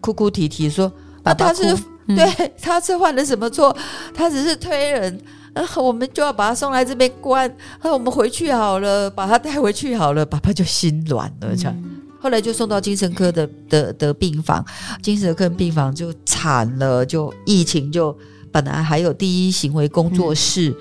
[0.00, 0.90] 哭哭啼啼说。
[1.24, 3.76] 爸爸他是对，他是犯了什么错？
[4.14, 5.18] 他只是推人，
[5.52, 7.52] 然后我们就要把他送来这边关。
[7.82, 10.24] 那我们回去好了，把他带回去好了。
[10.24, 11.74] 爸爸就心软了，这样。
[12.20, 14.64] 后来就送到精神科的的的病房，
[15.02, 18.16] 精神科病房就惨了，就疫情就
[18.52, 20.72] 本来还有第一行为工作室，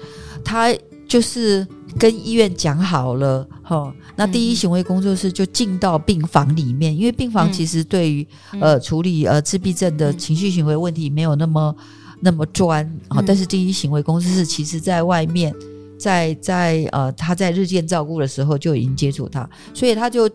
[0.43, 0.71] 他
[1.07, 1.65] 就是。
[1.97, 11.75] 跟医院讲好了，哈，那第一行为工作室就进到病房里面，因为病房其实对于、嗯、呃处理呃自闭症的情绪行为问题没有那么
[12.19, 15.53] 那么专啊，嗯、但是第一行为工作室其实在外面，
[15.97, 20.29] 在在呃他在日间照顾的时候就已经接触他，所以他就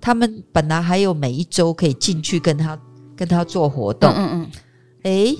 [0.00, 2.78] 他们本来还有每一周可以进去跟他
[3.16, 4.50] 跟他做活动，嗯嗯，
[5.02, 5.36] 哎、嗯，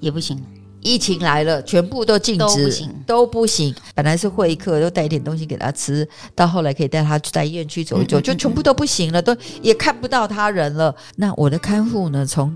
[0.00, 0.38] 也不行。
[0.84, 3.74] 疫情来了，全部都禁止，都不行。
[3.94, 10.94] 本来是会客，都带一点东西给他吃，到后来可以带他去在医院去走一走，嗯嗯嗯，就全部都不行了，都也看不到他人了。
[11.16, 12.24] 那我的看护呢？
[12.26, 12.54] 从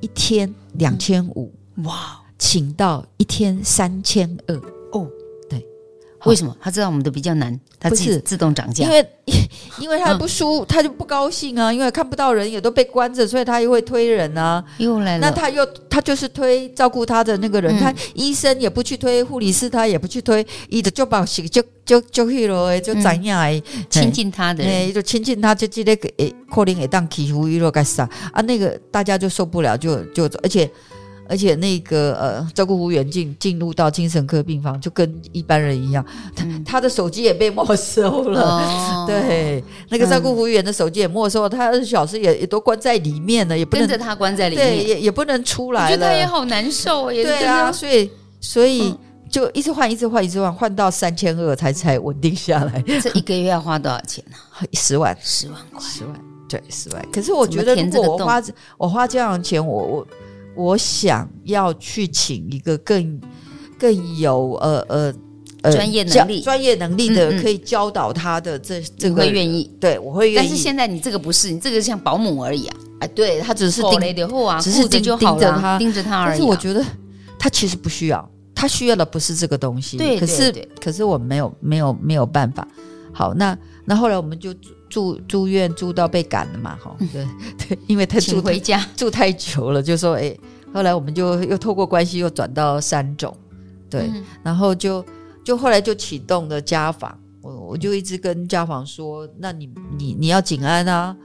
[0.00, 1.52] 一天两千五，
[1.84, 4.56] 哇，请到一天三千二。
[4.92, 5.19] 哦，对，
[6.24, 6.54] 为什么？
[6.60, 9.06] 他知道我们的比较难，他自己自动涨价，因为
[9.80, 14.62] 因为他不输，他就不高兴啊，因为看不到人，也都被关着，所以他又会推人啊。
[14.78, 28.42] 又来了，那他又他就是推照顾他的那个人，他医生也不去推，护理师他也不去推，一直就把就就就去了，就怎样来亲近他的，哎，就亲近他，就记得给可能给当欺负伊洛干啥啊？
[28.42, 30.70] 那个大家就受不了，就就而且。
[31.30, 38.42] 而且那个呃，照顾服务员进进入到精神科病房，就跟一般人一样，他、嗯、他的手机也被没收了。
[38.42, 45.86] 哦、 对，那个照顾服务员的手机也没收了，他二十小时也也都关在里面了，也不能跟着他关在里面，对，也也不能出来了。
[45.86, 48.92] 我觉得他也好难受，也对啊，所以所以
[49.30, 52.82] 就一直换，一直换，一直换，换到三千二才才稳定下来。
[53.00, 54.66] 这一个月要花多少钱呢、啊？
[54.74, 57.06] 十万，十万块，十万，对，十万。
[57.12, 58.42] 可是我觉得，如果我花
[58.76, 60.06] 我花这样的钱，我我。
[60.54, 63.20] 我想要去请一个更
[63.78, 65.14] 更有呃呃
[65.62, 70.48] 呃专业能力、专业能力的，可以教导他的这这个会愿意，对我会愿意。
[70.48, 72.76] 但是现在你这个不是，你这个像保姆而已啊！
[73.00, 76.30] 哎，对他只是盯着，只是盯着他，盯着他而已。
[76.30, 76.84] 但是我觉得
[77.38, 79.96] 他其实不需要，他需要的不是这个东西。
[79.96, 82.66] 对，可是可是我没有没有没有办法。
[83.12, 84.54] 好，那那后来我们就。
[84.90, 86.76] 住住院住到被赶了嘛？
[86.82, 87.26] 哈，对
[87.56, 88.84] 对，因为他住回家。
[88.96, 90.36] 住太久了，就说哎，
[90.74, 93.34] 后来我们就又透过关系又转到三种，
[93.88, 95.02] 对，嗯、然后就
[95.44, 101.16] 就后来就启动了家访，我我就一直跟家访说，那你你你要紧安啊，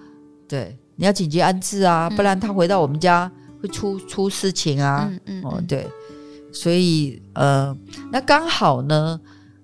[0.47, 3.29] 对，你要紧急安置啊，不然他回到我们家
[3.61, 5.87] 会出出事情啊，嗯嗯，哦对，
[6.53, 7.75] 所以呃，
[8.11, 9.19] 那刚好呢，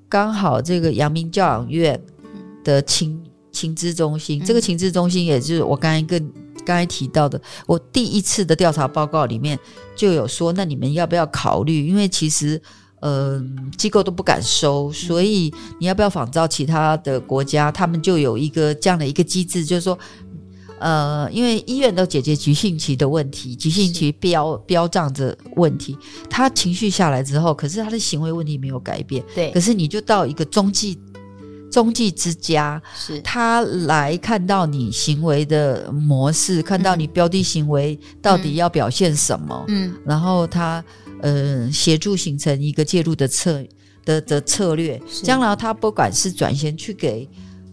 [0.10, 2.02] 刚好这个阳明教养院
[2.64, 3.24] 的亲。
[3.62, 6.34] 情资中心，这个情资中心也就是我刚才跟
[6.66, 9.60] 刚才提到的，我第一次的调查报告里面
[9.96, 11.88] 就有说，那你们要不要考虑？
[11.88, 12.60] 因为其实，
[13.02, 17.72] 嗯、呃，机构都不敢收，所以你要不要仿照其他的国家？
[17.72, 19.98] 他们就有一个这样的一个机制，就是说，
[20.80, 25.96] 呃，因为医院都解决急性期的问题，急性期标标涨的问题，
[26.28, 31.00] 他情绪下来之后，可是他的行为问题没有改变，对，可是你就到一个中继。
[31.72, 33.20] 中继之家是。
[33.22, 40.84] 他来看到你行为的模式，看到你标的行为到底要表现什么，嗯，然后他
[41.22, 43.64] 呃协助形成一个介入的策
[44.04, 47.28] 的的策略，将来他不管是转型去给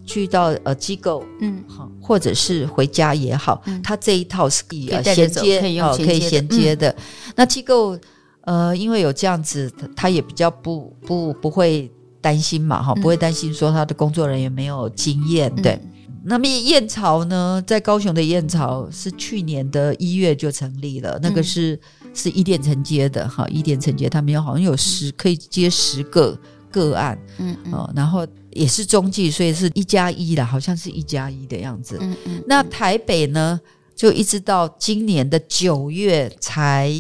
[0.07, 6.95] 去到呃机构，嗯，好，或者是回家也好，他这一套是可以衔接，哦，可以衔接的。
[7.35, 7.99] 那机构
[8.43, 11.91] 呃，因为有这样子，他也比较不不不会。
[12.21, 15.81] 担心嘛，哈，不会担心说他的工作人员没有经验，嗯、对。
[16.25, 26.39] 那么燕巢呢，在高雄的燕巢是去年的一月就成立了，那个是、嗯、是一店承接的，哈，一店承接他们有好像有十、嗯、可以接十个
[26.71, 31.97] 个案，嗯，嗯哦，然后也是中继，所以是一加一的，好像是一加一的样子。
[32.01, 32.43] 嗯嗯。
[32.47, 33.59] 那台北呢，
[33.95, 36.93] 就一直到今年的九月才。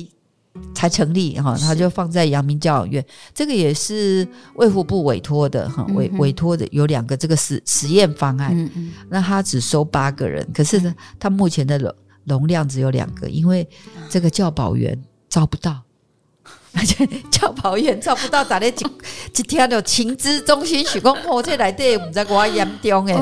[0.75, 11.93] 才成立哈，他就放在阳明教养院，这个也是卫福部委托的哈，委委托的有两个这个实实验方案，嗯嗯，那他只收八个人，可是呢，他目前的容
[12.25, 13.69] 容量只有两个，因为
[14.09, 14.97] 这个教保员
[15.29, 15.83] 招不到，
[16.75, 18.87] 而 且教保员招不到，打来几
[19.33, 23.15] 几天的情资中心许工破这来对，我们在国外严重哎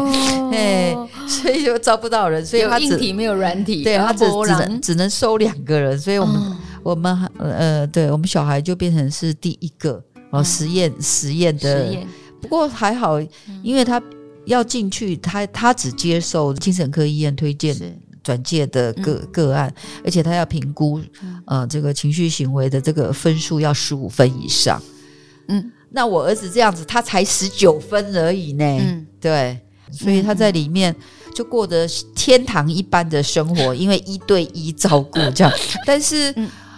[0.53, 0.96] 哎，
[1.27, 6.57] 所以就招不到人，所以他只硬体没有软体，对他只只能只能收两个人，所以我们。
[6.87, 11.87] 哦我们呃，对我们小孩就变成是第一个哦，实验实验的。
[11.87, 12.07] 实验。
[12.40, 13.20] 不过还好，
[13.62, 14.01] 因为他
[14.44, 17.75] 要进去，他他只接受精神科医院推荐
[18.22, 19.72] 转介的个个案，
[20.05, 21.01] 而且他要评估
[21.46, 24.81] 呃这个情绪行为的这个分数要十五分以上。
[25.49, 28.64] 嗯，那我儿子这样子，他才十九分而已呢。
[28.64, 29.59] 嗯，对，
[29.90, 30.94] 所以他在里面
[31.35, 35.53] 就过得天堂一般的生活，因为一对一照顾这样，
[35.85, 36.33] 但是。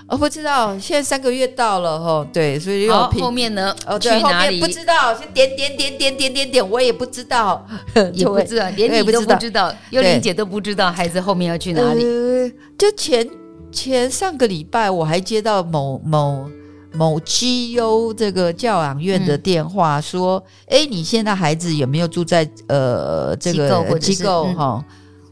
[0.08, 3.74] 我不知道，现在三个月到了哈，对，所以又好后面呢？
[3.86, 7.66] 哦，对，后面不知道，先点点点点点点点，我也不知道，
[8.14, 12.02] 也不知道，连你都不知道，幽灵姐都不知道孩子后面要去哪里。
[12.02, 13.28] 呃，就前
[13.70, 16.48] 前上个礼拜，我还接到某某
[16.94, 24.82] 某 GU 这个教养院的电话，说，哎，你现在孩子有没有住在呃这个机构哈？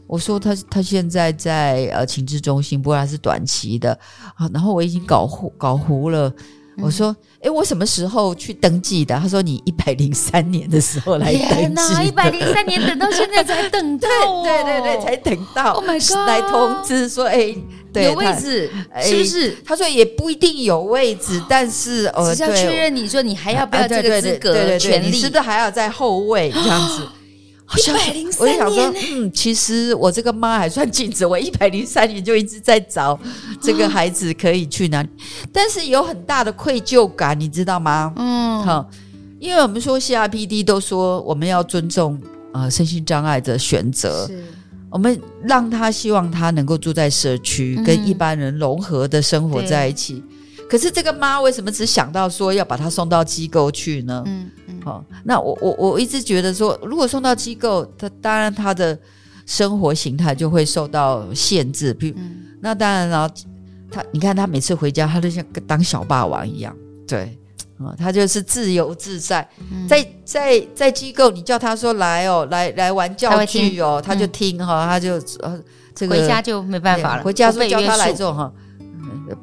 [0.07, 3.91] 我说他他现在在呃情治中心，不过他是短期的
[4.35, 4.49] 啊。
[4.53, 6.31] 然后我已经搞糊搞糊了。
[6.79, 7.07] 我说，
[7.39, 9.17] 哎、嗯，我什么时候去登记的？
[9.17, 12.07] 他说你一百零三年的时候来登记。
[12.07, 15.71] 一百零三年等到现在才等到，哦， 对对对对，才等到。
[15.73, 16.27] Oh my god！
[16.27, 17.55] 来通知说，哎，
[17.91, 18.69] 对，有位置
[19.01, 19.57] 是不是？
[19.65, 27.07] 他说也不一定有位置，但是呃，只要确认你说你还要不要这个资格、权利，你是不是还要在后位这样子？
[27.75, 33.19] 一百零三年，我就想说，嗯，其实我这个妈还算尽职，我一百零三年就一直在找
[33.61, 35.09] 这个孩子可以去哪里，
[35.51, 38.13] 但是有很大的愧疚感，你知道吗？
[38.15, 38.89] 嗯，好，
[39.39, 42.17] 因为我们说 CRPD 都说我们要尊重
[42.53, 44.29] 呃身心障碍的选择，
[44.89, 50.23] 我们让他希望他能够住在社区，跟一般人融合的生活在一起。
[50.69, 54.23] 可是这个妈为什么只想到说要把他送到机构去呢？
[54.25, 54.49] 嗯
[55.23, 58.97] 那我我我一直觉得说，如果送到机构，他当然他的
[59.45, 61.93] 生活形态就会受到限制。
[61.93, 63.29] 比如，嗯、那当然了，
[63.91, 66.75] 他你看他每次回家，他都像当小霸王一样，
[67.07, 67.37] 对，
[67.79, 69.47] 啊，他就是自由自在。
[69.71, 75.59] 嗯、在在在机构，你叫他说来哦，来来玩教具哦，他，他就听哈，嗯、他就呃
[75.95, 78.51] 这个回家就没办法了，回家说叫他来做哈。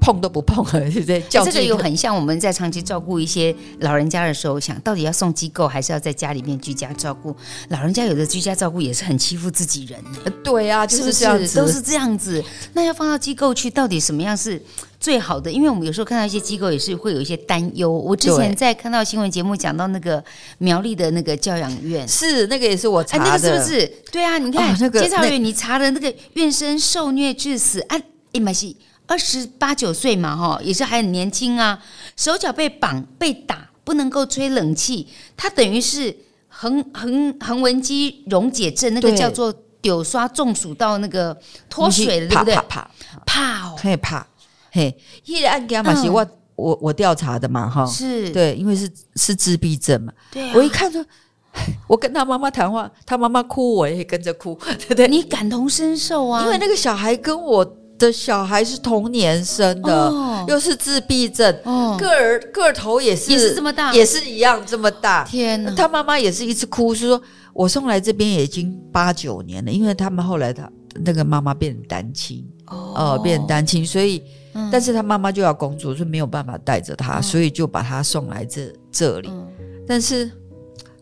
[0.00, 1.22] 碰都不碰了，对不对？
[1.30, 7.34] 这个又很像我们在长期照顾一些老人家的时候，想到底要送机构，还是要在家里面居家照顾？
[7.68, 10.02] 老人家有的居家照顾也是很欺负自己人，
[10.42, 12.42] 对啊，就是这样子，都是这样子。
[12.72, 14.60] 那要放到机构去，到底什么样是
[14.98, 15.50] 最好的？
[15.50, 17.90] 因为我们有时候看到一些机构也是会有一些担忧。
[17.90, 20.22] 我之前在看到新闻节目讲到那个
[20.58, 23.86] 苗栗的那个教养院，是那个也是我查的，那个是不是？
[24.10, 28.00] 对啊，你看监察院，你查的那个院生受虐致死啊，
[28.32, 28.76] 哎妈西。
[29.06, 31.78] 二十八九岁嘛，哈，也是还很年轻啊。
[32.16, 36.16] 手脚被绑、被打，不能够吹冷气，他等于是
[36.48, 39.52] 横横横纹肌溶解症，那个叫做
[39.82, 41.38] 丢刷中暑到那个
[41.68, 42.54] 脱水了，对不对？
[42.54, 42.90] 怕怕
[43.26, 44.26] 怕哦，嘿怕
[44.72, 44.96] 嘿。
[45.26, 46.26] 因为案件嘛是我
[46.56, 50.10] 我我调查的嘛，哈，是对，因为是是自闭症嘛。
[50.30, 51.04] 对，我一看说，
[51.86, 55.06] 我跟他妈妈谈话，他妈妈哭，我也跟着哭，对不对？
[55.08, 57.76] 你感同身受啊，因为那个小孩跟我。
[57.98, 65.24] 的小孩是同年生的，哦、又是自闭症，哦、个儿个头也是也是这么大，也是一样这么大。
[65.24, 65.72] 天哪！
[65.76, 67.20] 他妈妈也是一直哭，是说
[67.52, 70.68] 我送来这边也已经八九年了，因为他们后来他
[71.04, 74.22] 那个妈妈变成单亲，哦、呃，变成单亲，所以，
[74.54, 79.28] 嗯、但是他妈妈就要工作，就没有办法带着他，嗯、所以就把他送来这这里。
[79.30, 79.46] 嗯、
[79.86, 80.28] 但是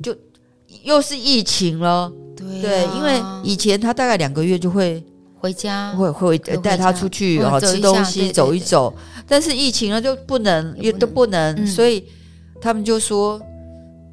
[0.02, 0.14] 就
[0.82, 5.02] 又是疫情了，对、啊、对，因为以前他大概两个月就会。
[5.42, 8.94] 回家会会带他出去，然后吃东西，走一走。
[9.26, 12.04] 但是疫情了就不能，也都不能，所以
[12.60, 13.40] 他们就说，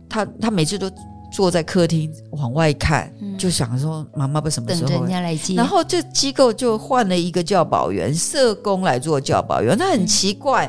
[0.09, 0.89] 他他每次都
[1.31, 5.53] 坐在客厅往外看，就想说妈妈不什么时候等人家来接。
[5.53, 10.67] 然后这机构就换了一个教保员社工来做教保员，那很奇怪，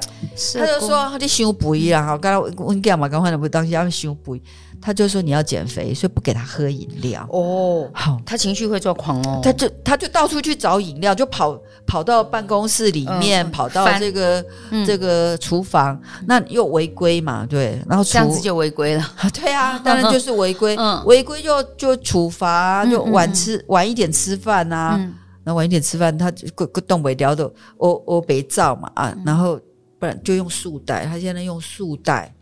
[0.58, 4.36] 他就说他就修补一样哈，刚刚我你干嘛刚换的不当心要修补。
[4.82, 7.28] 他就说你要减肥，所以不给他喝饮料。
[7.30, 9.40] 哦，好，他情绪会抓狂哦。
[9.42, 17.44] 他就他就到处去找饮料，就跑跑到办公室里面，嗯、跑到这个翻这个厨房，嗯、那又违规嘛？
[17.44, 19.14] 对，然后这样子就违规了。
[19.34, 20.74] 对啊， 当然就是违规。
[20.76, 24.96] 嗯，违规就就处罚，就晚吃、嗯、晚一点吃饭呐、啊。
[24.98, 25.14] 嗯，
[25.44, 29.60] 那晚一点吃饭，他就个个东北调的，我我别照嘛啊，然后
[29.98, 32.34] 不然就用束带，他现在用束带。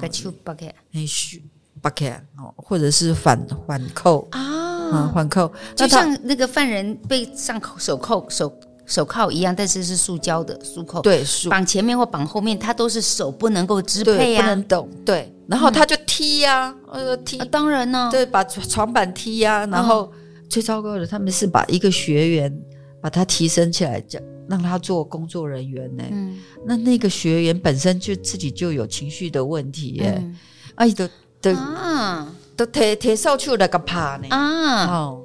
[0.00, 1.06] 把手绑起来，很
[1.82, 4.26] 虚，绑起来哦，或者是反反扣。
[4.30, 8.52] 啊，反扣，就像那个犯人被上铐手铐手
[8.84, 20.12] 手铐一样，但是是塑胶的束铐，对，绑前面或绑后面，他都是手不能够支配呀，不能动，对，然后他就踢呀，呃踢，当然呢，对，把床板踢呀，然后
[20.48, 22.54] 最糟糕的，他们是把一个学员
[23.00, 24.20] 把他提升起来，叫。
[24.48, 26.04] 让他做工作人员呢？
[26.10, 30.22] 嗯，那那个学员本身就自己就有情绪的问题耶，
[30.74, 30.92] 哎，
[31.42, 31.58] 都都
[32.56, 34.26] 都贴贴上去那个怕呢。
[34.30, 35.22] 啊，哦，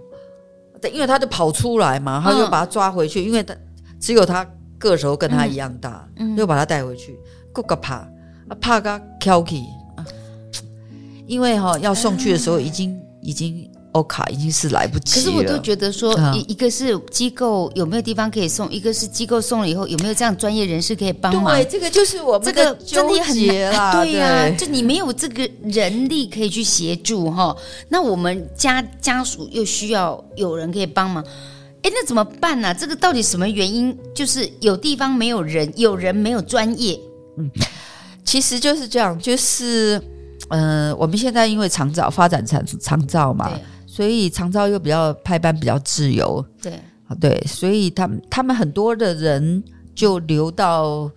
[0.92, 3.56] 因为他就跑出来嘛，他就把他抓回去，因为他
[4.00, 4.46] 只有他
[4.78, 6.06] 个头跟他一样大，
[6.36, 7.18] 又把他带回去，
[7.54, 8.10] 够个怕啊
[8.60, 9.64] 怕个挑起
[9.96, 10.04] 啊，
[11.26, 13.70] 因为哈要送去的时候已经已经。
[13.94, 15.26] 欧卡已经是来不及了。
[15.26, 21.56] 可是我都觉得说，一一个是机构有没有地方可以送，一个是机构送了以后有没有这样专业人士可以帮忙？
[21.56, 23.92] 对，这个就是我们这个真的也很难。
[24.04, 27.56] 对呀，就你没有这个人力可以去协助哈，
[27.90, 31.24] 那我们家家属又需要有人可以帮忙。
[31.84, 32.74] 哎，那怎么办呢？
[32.74, 33.98] 这个到底什么原因？
[34.14, 37.00] 就是有地方没有人，有人没有专业。
[37.38, 37.50] 嗯，
[38.26, 40.02] 其实就是这样，就是
[40.50, 43.52] 嗯，我们现在因为长照发展长长照嘛。
[43.98, 46.72] 所以长照又比较派班比较自由，对。
[47.08, 49.64] 啊对，所以他们他们很多的人
[49.96, 51.10] 就留到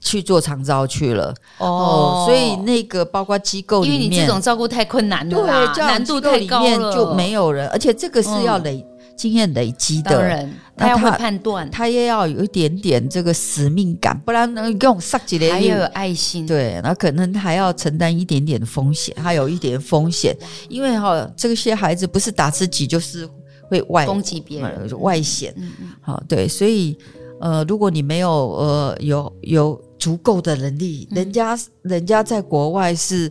[0.00, 1.34] 去做长照去了。
[1.58, 5.36] 哦，哦，所以那个包括机构里面，因为你这种照顾太困难了，
[5.74, 20.36] 对，难度太高了，就没有人，而且这个是要累，嗯、经验累积的，当然他要会判断，他也要有一点点这个使命感，不然呢，跟我上几年还要有爱心，对，那可能还要承担一点点的风险，还有一点风险，
[20.68, 23.28] 因为哈、哦，这些孩子不是打自己就是
[23.68, 26.96] 会外攻击别人，外显，嗯嗯，好，对，所以
[27.40, 33.30] 呃，如果你没有呃有有足够的能力，嗯、人家人家在国外是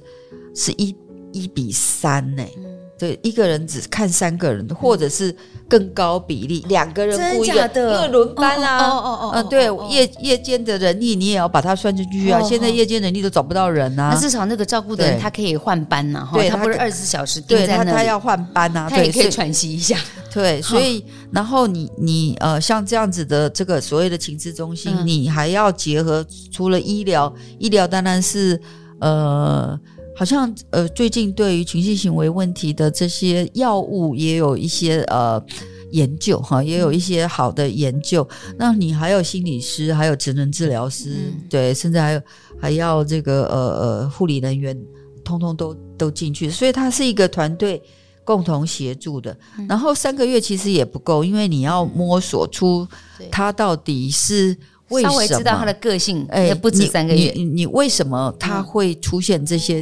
[0.55, 0.95] 是一
[1.31, 2.43] 一比三呢。
[2.57, 2.70] 嗯
[3.01, 5.35] 对，一个人只看三个人，或者是
[5.67, 12.39] 更高比例，两个人不一样，因为轮班啊，哦哦哦，嗯，对，夜夜间的人力你也要把它算进去啊。
[12.43, 19.97] 现在夜间人力都找不到人啊，那至少那个照顾的人他可以换班呐，对，他不是二十四小时盯在那里，他他要换班啊，他也可以喘息一下。
[20.31, 28.61] 对，所以然后你你呃，像这样子的这个所谓的情志中心，你还要结合除了医疗，医疗当然是
[28.99, 29.79] 呃。
[30.21, 35.43] 好像呃，最近对于情绪行为问题的这些药物也有一些呃
[35.89, 38.27] 研究哈，也有一些好的研究。
[38.55, 42.21] 那你还有心理师，还有职能治疗师，嗯、对，甚至还有
[42.61, 43.57] 还要这个呃
[44.03, 44.79] 呃护理人员，
[45.23, 47.81] 通通都都进去，所以它是一个团队
[48.23, 49.35] 共同协助的。
[49.67, 52.87] 然后三个月其实也不够，因为你要摸索出
[53.31, 54.55] 他到底是。
[54.89, 55.13] 为什么？
[55.13, 57.31] 稍微知道他的个性，哎，也不止三个月。
[57.33, 59.81] 你你，你为什么他会出现这些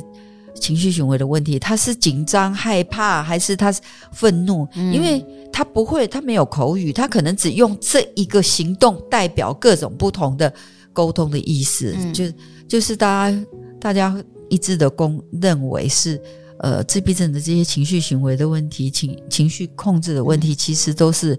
[0.56, 1.58] 情绪行为的问题？
[1.60, 3.82] 他是紧张、害怕，还是他是
[4.12, 4.68] 愤怒？
[4.76, 10.54] 嗯、因为他不会，他没有口语，他可能只用这一个行动代表各种不同的
[10.94, 11.96] 沟通的意思。
[11.98, 12.26] 嗯、就
[12.68, 13.46] 就是大家
[13.80, 16.22] 大家一致的公认为是，
[16.60, 21.38] 呃，自闭症的这些情绪行为的问题，情情绪控制的问题，其实都是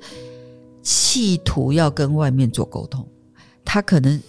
[0.83, 3.07] 企图要跟外面做沟通。
[3.65, 4.21] 他可能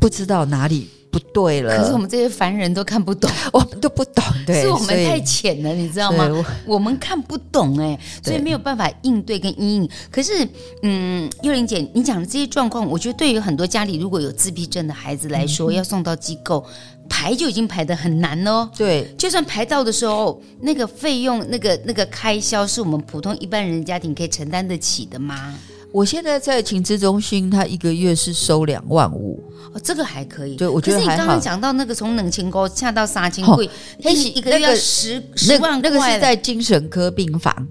[0.00, 6.44] 不知道哪里不对了，可是我们这些凡人都看不懂，我们都不懂，对，是我们太浅了，你知道吗？
[6.66, 9.90] 我们看不懂哎，所以没有办法应对跟阴影。
[10.10, 10.46] 可是，
[10.82, 16.64] 嗯，幼玲姐，你讲的这些状况，我觉得对于很多家里如果有自闭症的孩子来说，要送到机构
[17.08, 18.68] 排就已经排的很难哦。
[18.76, 25.54] 对，就算排到的时候，那个费用、那个那个开销，是我们普通一般人家庭可以承担得起的吗？
[25.92, 30.54] 我现在在情资中心，他一个月是收两万五，哦，这个还可以。
[30.56, 33.68] 对，我觉得你刚刚讲到那个从冷清沟下到杀青贵，
[34.00, 35.90] 那是一个月要十十万块。
[35.90, 37.66] 那个是在精神科病房，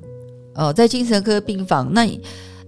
[0.55, 2.20] 哦，在精神科病房，那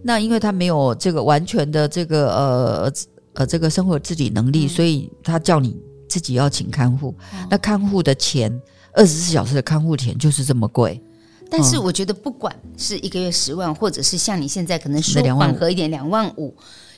[0.03, 2.93] 那因为他没有这个完全的这个呃
[3.33, 5.75] 呃这个生活自理能力，嗯、所以他叫你
[6.07, 7.15] 自己要请看护。
[7.33, 8.61] 嗯、那看护的钱，
[8.93, 11.01] 二十四小时的看护钱就是这么贵。
[11.49, 16.53] 但是我觉得，不管是一个月十万，或者是像你现在可能说缓和一点两万五，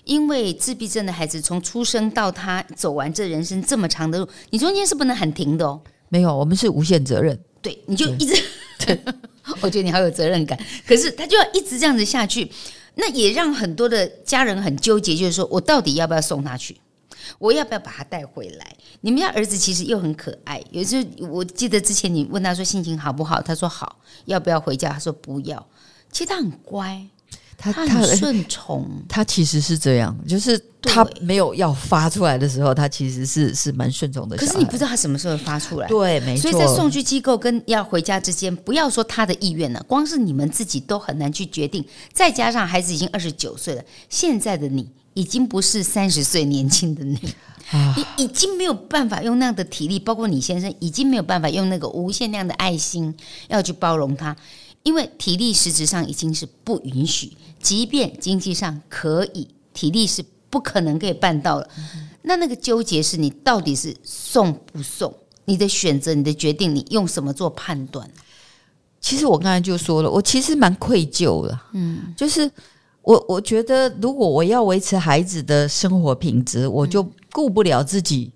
[0.06, 5.80] 因为自闭症的孩子从出生到他走完这人生这么长的路，你中间是不能喊停的哦。
[6.10, 7.38] 没有，我们是无限责任。
[7.62, 8.42] 对，你就一直，
[8.86, 9.00] 对
[9.62, 10.58] 我觉得你好有责任感。
[10.88, 12.50] 可是他就要一直这样子下去，
[12.96, 16.76] 那也让很多的家人很纠结，就是说我到底要不要送他去？
[17.38, 18.76] 我要不要把他带回来？
[19.02, 20.62] 你们家儿子其实又很可爱。
[20.72, 23.98] 有时候我记得之前你问他说心情好不好，他说好。
[24.26, 24.90] 要不要回家？
[24.90, 25.66] 他说不要。
[26.12, 27.06] 其实他很乖，
[27.58, 28.88] 他他很顺从。
[29.08, 34.36] 他其实是这样，就是他没有要发出来的时候，他其实是是蛮顺从的。
[34.36, 35.88] 可是你不知道他什么时候发出来。
[35.88, 36.50] 对，没错。
[36.50, 41.86] 所以在送去机构跟要回家之间，不要说他的意愿了，光是你们自己都很难去决定。
[42.12, 44.90] 再加上孩子已经二十九岁了，现在的你。
[45.20, 47.20] 已经不是三十岁年轻的你，
[47.98, 53.14] 你已经没有办法用那样的体力，包括你先生已经没有办法用那个无限量的爱心
[53.50, 54.34] 要去包容他，
[54.84, 61.68] 因为体力实质上已经是不允许，即便经济上可以，体力是不可能可以办到了。
[62.22, 65.14] 那那个纠结是你到底是送不送？
[65.44, 68.10] 你的选择，你的决定，你用什么做判断？
[69.02, 72.50] 其实我刚才就说了，我其实蛮愧疚的，嗯，就是。
[73.10, 78.32] 我我觉得，如果我要维持孩子的生活品质，我就顾不了自己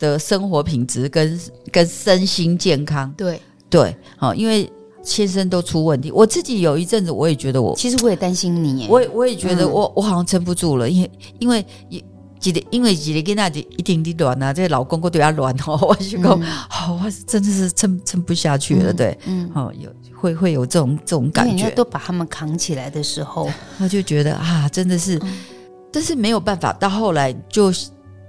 [0.00, 3.12] 的生活品质跟跟身心健康。
[3.16, 3.40] 对。
[3.68, 4.68] 对，好，因为
[5.02, 11.10] 先生都出问题，我自己有一阵子我也觉得我，其实我也担心你，我也我也觉得我、嗯、我好像撑不住了，因为
[11.40, 11.64] 因为
[12.38, 19.90] 几个因为一个跟那一定的乱啊，这些老公公对他乱哦，我就讲，好、嗯，我真的是撑撑不下去了，对，嗯，好有。
[20.18, 25.38] 会会有这种这种感觉，都把他们扛起来的时候，他就觉得啊，真的是，嗯、
[25.92, 26.72] 但是没有办法。
[26.72, 27.70] 到后来就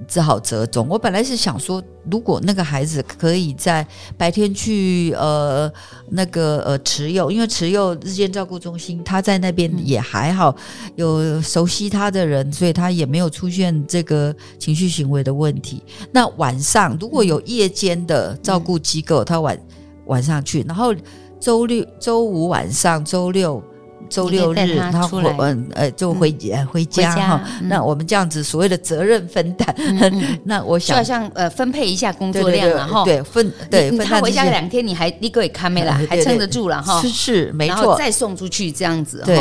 [0.07, 0.87] 只好折中。
[0.89, 1.81] 我本来是想说，
[2.11, 3.87] 如果那个孩子可以在
[4.17, 5.71] 白天去呃
[6.09, 10.55] 那个呃慈幼，因为慈幼日间照顾中心，他在那边也还好，
[10.95, 15.81] 有熟悉他的人，所以他也没有出现这个情绪行为的问题。
[16.11, 19.59] 那晚上如果有夜间的照顾机构，他晚
[20.05, 20.93] 晚上去，然后。
[21.39, 23.63] 周六、周五晚上、周六
[24.09, 26.35] 周六日他回嗯呃就回
[26.71, 27.43] 回家哈。
[27.63, 29.75] 那我们这样子所谓的责任分担，
[30.43, 37.01] 那我想就好像呃分配一下工作量然后对分对他回家两天你还你可以看没了， 还撑得住了哈。
[37.01, 39.39] 是是没错，再送出去这样子对。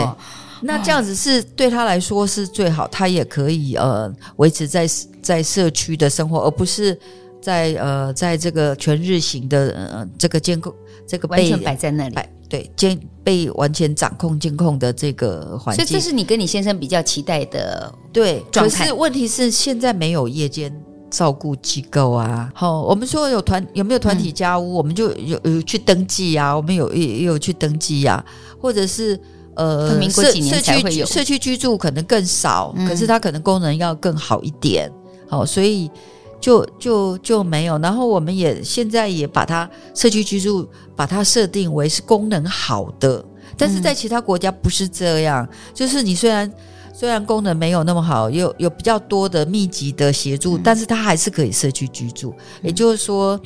[0.63, 4.87] 那这样子是对他来说是最好，他也可以呃维持在
[5.21, 6.99] 在社区的生活，而不是
[7.43, 10.73] 在呃在这个全日型的呃这个监控
[11.07, 12.17] 这个被完全摆在那里，
[12.49, 15.85] 对监被完全掌控监控的这个环境。
[15.85, 18.85] 所以这是你跟你先生比较期待的对状态。
[18.85, 20.75] 可是问题是现在没有夜间
[21.11, 22.51] 照顾机构啊。
[22.55, 28.25] 好，我们说有团有没有团体家屋，嗯、我们就有有去登记啊，我们有也有去登记呀、啊，
[28.61, 29.19] 或者是。
[29.59, 34.93] 呃，社社区社区居住可能更少，嗯、可是它可能功能要更好一点，
[35.27, 35.91] 好、哦，所以
[36.41, 37.79] 就就就没有。
[37.79, 43.25] 然后我们也现在也把它社区居住把它设定为是功能好的，
[43.57, 46.51] 但是在其他国家不是这样，嗯、就是你虽然
[46.93, 52.35] 虽然功能没有那么好，有有比较多的密集的协助，嗯、但是它还是可以社区居住。
[52.63, 53.39] 嗯、也就是说，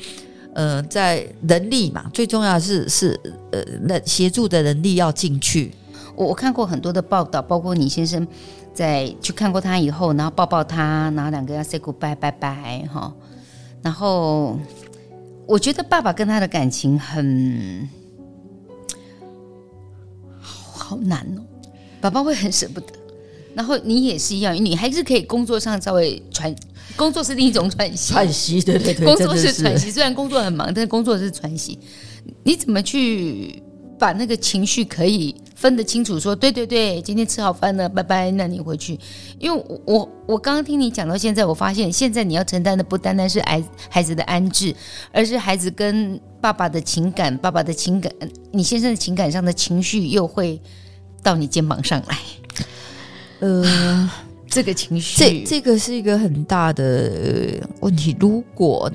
[0.53, 3.19] 呃，在能力嘛，最重要的是是
[3.51, 5.71] 呃，那协助的能力要进去。
[6.15, 8.25] 我我看过很多的报道，包括你先生
[8.73, 13.13] 在去看过他以后，然后抱抱他，然后两个要 say goodbye，拜拜哈。
[13.81, 14.57] 然后
[15.45, 17.89] 我觉得爸爸跟他的感情很
[20.39, 21.41] 好，好难哦，
[21.99, 22.93] 爸爸会很舍不得。
[23.53, 26.55] 然后你也是一样，你还是可以工作上稍微喘，
[26.95, 31.77] 工作是另一种喘息，喘息对对对，工作是喘息，虽然工作很忙，但是工作是喘息。
[32.43, 33.61] 你怎么去
[33.99, 35.35] 把那个情绪可以？
[35.61, 38.31] 分得清楚，说对对对，今天吃好饭了，拜拜。
[38.31, 38.99] 那你回去，
[39.37, 44.75] 因为我我我刚刚听你讲到现在，我发现现在你要承担的不单单是孩孩子的安置，
[45.11, 48.11] 而是孩子跟爸爸的情感，爸爸的情感，
[48.51, 50.59] 你先生的情感上的情绪又会
[51.21, 52.17] 到你肩膀上来。
[53.41, 54.09] 呃，
[54.47, 58.17] 这个情绪，这这个是一个很大的问题。
[58.19, 58.91] 如果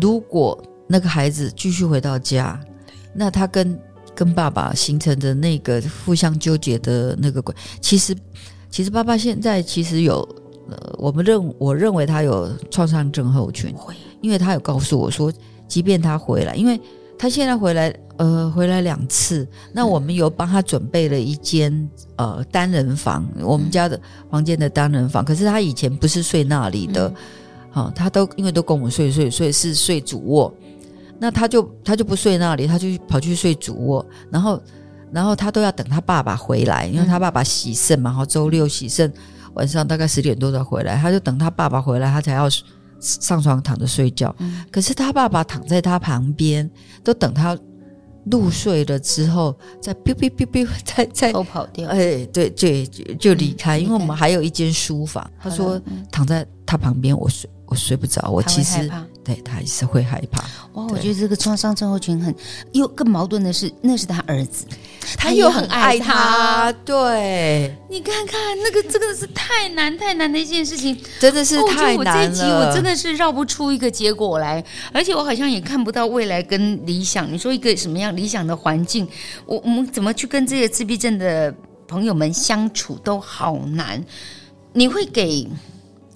[0.00, 2.58] 如果那个孩子继续回到家，
[3.12, 3.78] 那他跟
[4.14, 8.14] 跟爸爸形成的那个互相纠结的那个关，其实，
[8.70, 10.16] 其实爸爸现在其实有，
[10.68, 13.74] 呃，我们认我认为他有创伤症候群，
[14.20, 15.32] 因为他有告诉我说，
[15.66, 16.80] 即便他回来，因为
[17.18, 23.98] 他现在回来，呃，回来两次，那我们有帮他准备了一间呃单人房，我们家的
[24.30, 27.12] 房间的单人房，可是他以前不是睡那里的，
[27.70, 30.54] 好，他都因为都跟我们睡睡睡是睡主卧。
[31.18, 34.60] 那他就他就不睡那里，他就跑去睡主卧，然后
[35.12, 39.12] 然后他都要等他爸爸回来，因为他爸爸洗肾嘛，然后周六洗肾，
[39.54, 42.48] 晚上大概十点多才回来，他就等他爸爸回来，他才要
[42.98, 44.34] 上床躺着睡觉。
[44.70, 46.68] 可是他爸爸躺在他旁边，
[47.04, 47.56] 都等他
[48.30, 51.88] 入睡了之后，再哔哔哔哔，再再偷跑掉。
[51.88, 55.28] 哎，对对，就就离开，因为我们还有一间书房。
[55.40, 58.90] 他说躺在他旁边，我睡我睡不着，我其实。
[59.24, 60.42] 对，他还是会害怕。
[60.72, 62.34] 哇，我觉得这个创伤症候群很
[62.72, 64.66] 又更矛盾的是，那是他儿子，
[65.16, 66.72] 他又很爱他。
[66.84, 71.98] 对，你看看那个，这个是太难太难的一件事情，真的是太难了。
[71.98, 77.32] 我这一集我真的是绕不出一个结果来，而且我好像也看不到未来跟理想。
[77.32, 79.06] 你说一个什么样理想的环境？
[79.46, 81.54] 我我们怎么去跟这个自闭症的
[81.86, 84.04] 朋友们相处都好难。
[84.72, 85.48] 你会给？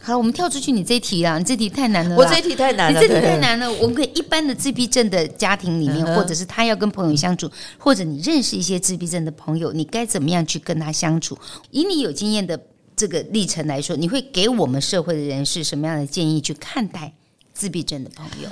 [0.07, 2.15] 好，我们跳出去，你这一题啦，你这题太难了。
[2.15, 3.69] 我这一题太难了，你这题太难了。
[3.73, 11.37] 我们可以一般的自闭症的家庭里面，或者是他要跟朋友相处，或者你认识一些自闭症的朋友，你该怎么样去跟他相处？
[11.73, 12.57] 以你有经验的
[12.95, 17.13] 这个历程来说，你会给我们社会的人士什么样的建议去看待
[17.53, 18.49] 自闭症的朋友？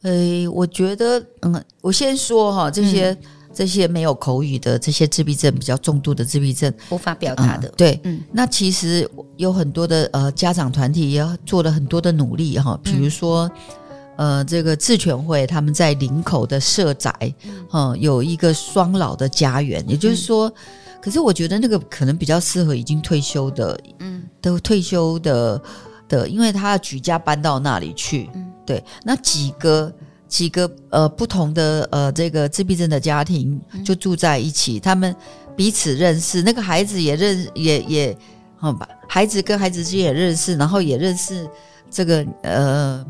[0.00, 3.10] 呃，我觉得，嗯，我先说哈，这些。
[3.10, 3.18] 嗯
[3.54, 13.48] 这些没有口语的这些自闭症，比较重度的自闭症，无法表达的，嗯、对，嗯，那其实有很多的呃家长团体也做了很多的努力哈，比如说、
[14.16, 17.12] 嗯、呃这个智权会他们在林口的社宅，
[17.44, 20.54] 嗯、呃，有一个双老的家园，也就是说，嗯、
[21.00, 25.62] 可是我觉得那个可能比较适合已经退休的，嗯，都退休的
[26.08, 29.90] 的，因为他要举家搬到那里去，嗯，对，那几个。
[30.34, 35.14] 几个呃不同的呃这个自闭症的家庭就住在一起，嗯、他们
[35.54, 38.18] 彼此认识，那个孩子也认也也
[38.56, 41.48] 好吧，孩子跟孩子之间也认识，然后也认识
[41.88, 43.06] 这个呃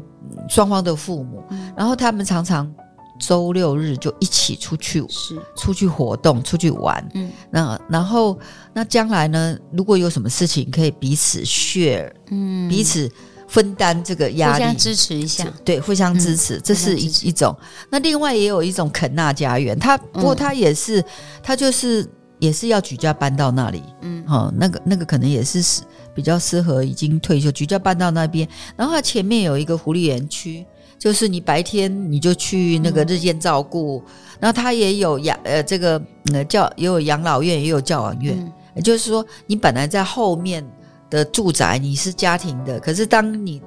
[0.50, 2.70] 双方的父母，嗯、然后他们常常
[3.18, 5.34] 周六日就一起出去，是。
[5.56, 8.38] 出去活动，出去玩，嗯，那然后
[8.74, 13.10] 那将来呢，如果有什么事情可以彼此 share，嗯，彼此。
[13.54, 17.56] 分担这个压力，互相支持一下，对，互相支持，嗯、这是一一种。
[17.88, 21.00] 那另外也有一种肯纳家园，他不过他也是，
[21.40, 22.04] 他、嗯、就是
[22.40, 25.82] 也是要举家搬到那里，嗯，好，那个那个可能也是适
[26.16, 30.66] 比较适合已经退休举家搬到那边，然后它前面有一个福利园区，
[30.98, 36.02] 就是你白天你就去那个日间照顾，嗯、然后它也有养呃这个
[36.32, 40.66] 呃教也有养老院也有教养院，嗯、也就是说你本来在后面
[41.14, 43.62] 的住宅你是家庭的，可是当你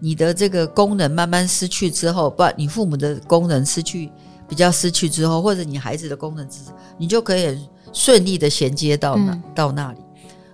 [0.00, 4.10] 你的这个功能慢慢失去之后，不，你父母的功能失去
[4.48, 6.60] 比较失去之后，或者你孩子的功能之，
[6.96, 7.58] 你就可以。
[7.94, 9.98] 顺利的衔接到那、嗯、到那里，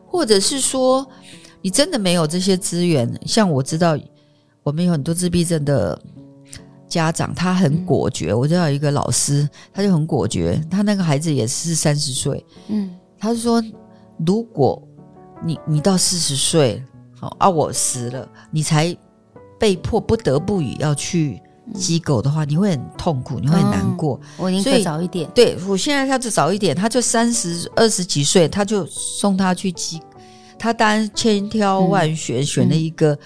[0.05, 1.07] 或者是说
[1.63, 3.97] 你真的没有这些资源，像我知道
[4.65, 5.97] 我们有很多自闭症的
[6.89, 8.33] 家长，他很果决。
[8.33, 13.63] 嗯、我知道有一个老师，他就很果决，他那个孩子也是三十岁，嗯，他说
[14.27, 14.83] 如果
[15.45, 16.83] 你你到四十岁，
[17.19, 18.97] 好啊，我死了，你才
[19.59, 21.41] 被迫不得不与要去。
[21.75, 24.19] 机构的话，你会很痛苦，你会很难过。
[24.23, 25.31] 嗯、我宁可早一点。
[25.35, 30.01] 对，我现在他就早一点，他就三十二十几岁，他就送他去机。
[30.59, 33.19] 他当然千挑万选，嗯、选了一个、嗯、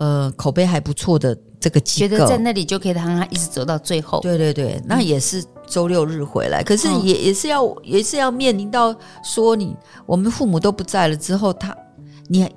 [0.00, 4.18] 呃口碑还不错的这个机构，觉得在那里就可以让他一直走到最后。
[4.20, 8.92] 对对对，那也是周六日回来，嗯、可是也也是要也是要面临到
[9.22, 9.76] 说你
[10.06, 11.76] 我们父母都不在了之后，他
[12.26, 12.48] 你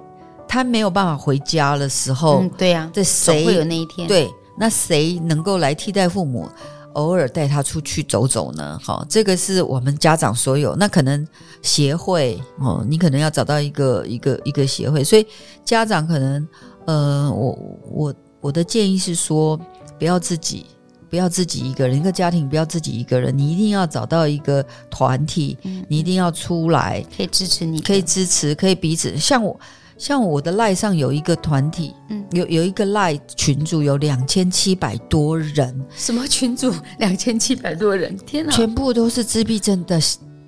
[0.48, 4.08] 他没有办法回家的时候，嗯、对呀、啊，这谁会有那一天？
[4.08, 4.28] 对。
[4.56, 6.48] 那谁能够来替代父母，
[6.94, 8.78] 偶尔带他出去走走呢？
[8.84, 10.76] 好，这个是我们家长所有。
[10.76, 11.28] 那可能
[11.64, 15.04] 协会哦，你可能要找到一个一个一个协会。
[15.04, 15.26] 所以
[15.66, 16.48] 家长可能，
[16.86, 17.60] 呃，我
[17.92, 19.60] 我我的建议是说，
[19.98, 20.66] 不要自己
[21.10, 25.58] 不要自己一个人，一个家庭不要自己一个人，你一定要找到一个团体，
[25.88, 29.18] 你一定要出来，可以支持你，可以支持，可以彼此。
[29.18, 29.60] 像我。
[29.96, 35.80] 像我的赖上有一个团体，嗯，有有一个赖群组有两千七百多人。
[35.96, 36.74] 什么群组？
[36.98, 38.18] 两千七百多人？
[38.26, 38.52] 天哪！
[38.52, 40.02] 全部都是自闭症的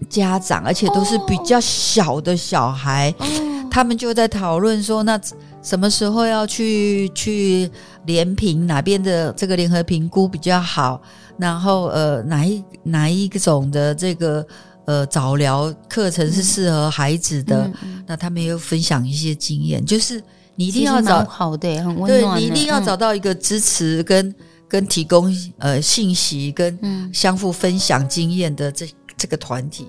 [0.10, 3.14] 家长，而且都是比较小的小孩。
[3.20, 3.26] 哦，
[3.70, 5.18] 他们就在讨论说，那
[5.66, 7.70] 什么时候要去去
[8.06, 11.02] 联评哪边的这个联合评估比较好？
[11.38, 14.46] 然后呃，哪一哪一种的这个。
[14.88, 17.68] 呃，早疗课程是适合孩子的，
[18.06, 24.36] 那他们又分享一些经验，就是你一定要找好的，很温暖，对，你一定要找到一个支持跟、嗯、
[24.68, 26.80] 跟提供呃信息跟
[27.12, 28.88] 相互分享经验的这
[29.18, 29.88] 这个团体。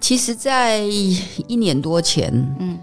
[0.00, 2.78] 其实，在一年多前，嗯，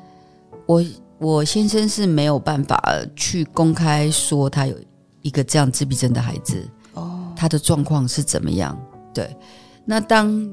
[0.66, 0.84] 我
[1.20, 2.82] 我先生是没有办法
[3.16, 4.76] 去公开说他有
[5.22, 8.78] 一个这样自闭症的孩子哦，他的状况是怎么样？
[9.14, 9.36] 对，
[9.86, 10.50] 那当。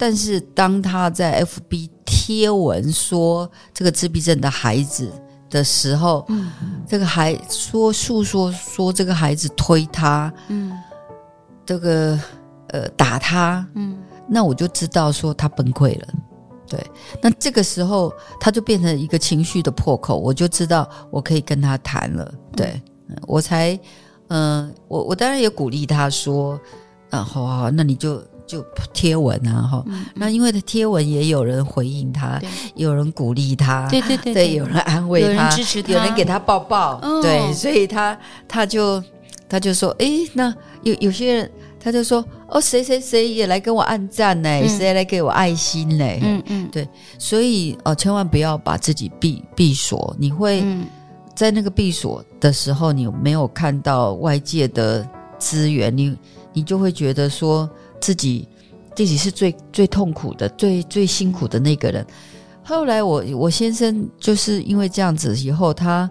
[0.00, 5.10] 但是当他在 FB 贴文说这个自闭症的孩子
[5.50, 6.52] 的时候，嗯，
[6.86, 10.72] 这个孩说诉说说这个孩子推他，嗯，
[11.66, 12.16] 这个
[12.68, 13.98] 呃打他，嗯，
[14.28, 16.06] 那我就知道说他崩溃了，
[16.68, 16.78] 对，
[17.22, 22.80] 那这个时候他就变成一个情绪的破口，我就知道我可以跟他谈了，对，
[23.26, 23.72] 我才，
[24.28, 26.60] 嗯、呃，我我当然也鼓励他说，
[27.10, 28.22] 啊，好好好，那你就。
[28.48, 28.64] 就
[28.94, 32.40] 贴文啊，哈、嗯，那因为他贴文也有人回应他，
[32.76, 39.04] 有人鼓励他，对对对，对，有人安慰他，有人支持他，有人给他抱抱，哦、对，所以他他就
[39.50, 40.50] 他就说，诶，那
[40.82, 46.04] 有有些人他就说，哦，谁谁谁也来跟我按赞呢，嗯、谁来给我爱心呢？
[46.22, 46.88] 嗯嗯，对，
[47.18, 50.64] 所以哦，千万不要把自己闭闭锁，你会
[51.34, 56.16] 在那个闭锁的时候，你没有看到外界的资源，你
[56.52, 57.68] 你就会觉得说。
[58.00, 58.46] 自己
[58.94, 62.06] 自己是最最痛苦的、最最辛苦的那个人。
[62.62, 66.08] 后来我我先生就是因为这样子，以后他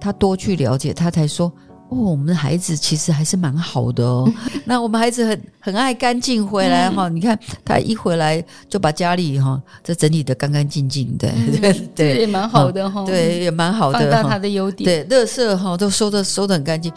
[0.00, 1.52] 他多去了解，他才说
[1.88, 4.30] ：“哦，我们的孩子其实还是蛮好的哦。
[4.66, 11.28] 那我们孩子很很爱干净，回来哈，你看他一回来就把家里哈这整理得干干净净的，
[11.60, 14.00] 对对，也蛮好的哈，对，也蛮好的。
[14.00, 16.92] 放大他的优点，对，垃圾哈都收的收的很干净。”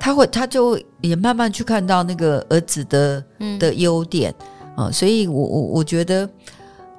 [0.00, 3.24] 他会，他就也慢慢去看到那个儿子的
[3.60, 4.34] 的优点。
[4.74, 6.28] 啊、嗯呃，所以我我我觉得，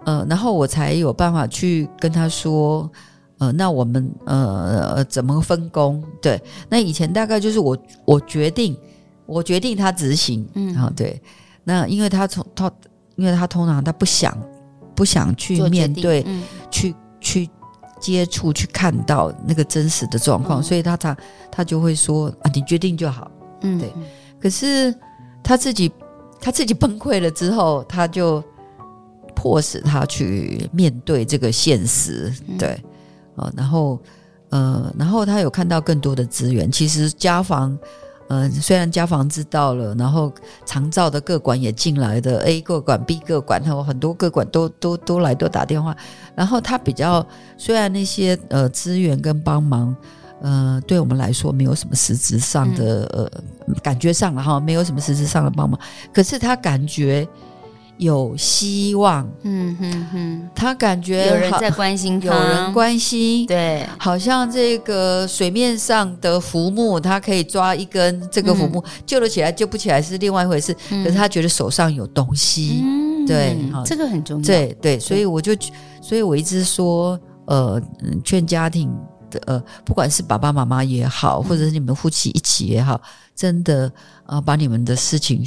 [0.06, 2.90] 呃，然后我才有办法去跟他说，
[3.46, 6.04] 呃，那我们呃怎么分工？
[6.22, 8.78] 对，那以前大概就是我我决定，
[9.26, 11.22] 我决定他执行，嗯，啊，对，
[11.64, 12.72] 那因为他从他，
[13.16, 14.38] 因为他通常他不想
[14.96, 17.50] 不想去面对，嗯、去去。
[18.00, 21.18] 接触去看到那个真实的状况，嗯、所以他他
[21.50, 23.32] 他就会说啊，你决定就好，
[23.62, 23.94] 嗯，对。
[24.42, 24.94] 可是
[25.42, 25.90] 他自己
[26.42, 28.44] 他自己崩溃了之后，他就
[29.34, 32.30] 迫使他去面对这个现实，
[32.60, 32.78] 对，
[33.36, 34.00] 啊、嗯，然后
[34.50, 36.72] 呃，然后他有看到更多的资源。
[36.72, 37.78] 其实家访
[38.28, 40.32] 呃，虽然家访知道了，然后
[40.66, 45.96] 长照的各管也进来的，A 各管、B 各管，还有很多各管都都都来都打电话，
[46.36, 47.26] 然后他比较
[47.58, 49.96] 虽然那些呃资源跟帮忙，
[50.42, 53.26] 呃，对我们来说没有什么实质上的、嗯、
[53.68, 55.80] 呃感觉上了哈，没有什么实质上的帮忙，
[56.14, 57.28] 可是他感觉。
[57.98, 70.76] 有希望，嗯哼哼，他感觉有人在关心他，有人关心，对，好像这个水面上的浮木，他可以抓一根这个浮木，嗯、救得起来，救不起来是另外一回事。
[70.90, 75.56] 嗯、可是他觉得手上有东西，嗯、对，这个很重要，对对，所以我就，
[76.02, 77.82] 所以我一直说，呃，
[78.24, 78.92] 劝家庭
[79.30, 83.00] 的，呃，不管是爸爸妈妈也好，或者是你们夫妻一起也好，
[83.36, 83.86] 真的
[84.26, 85.46] 啊、呃，把你们的事情。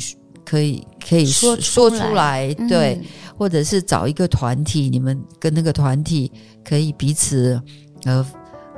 [0.48, 3.00] 可以可以说说出来，对，
[3.36, 6.30] 或者是找一个团体，你们跟那个团体
[6.64, 7.60] 可以彼此
[8.04, 8.24] 呃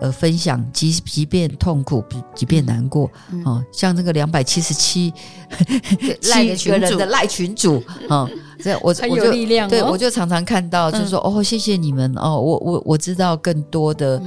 [0.01, 2.03] 呃分享，即即便痛苦，
[2.35, 3.11] 即便难过，
[3.45, 5.13] 哦，像那个两百七十七
[6.57, 8.29] 七个人的赖群主，哦，
[8.63, 9.33] 这我我就
[9.69, 14.21] 对我就常常看到，就是说哦，谢谢你们哦，我我我知道更多的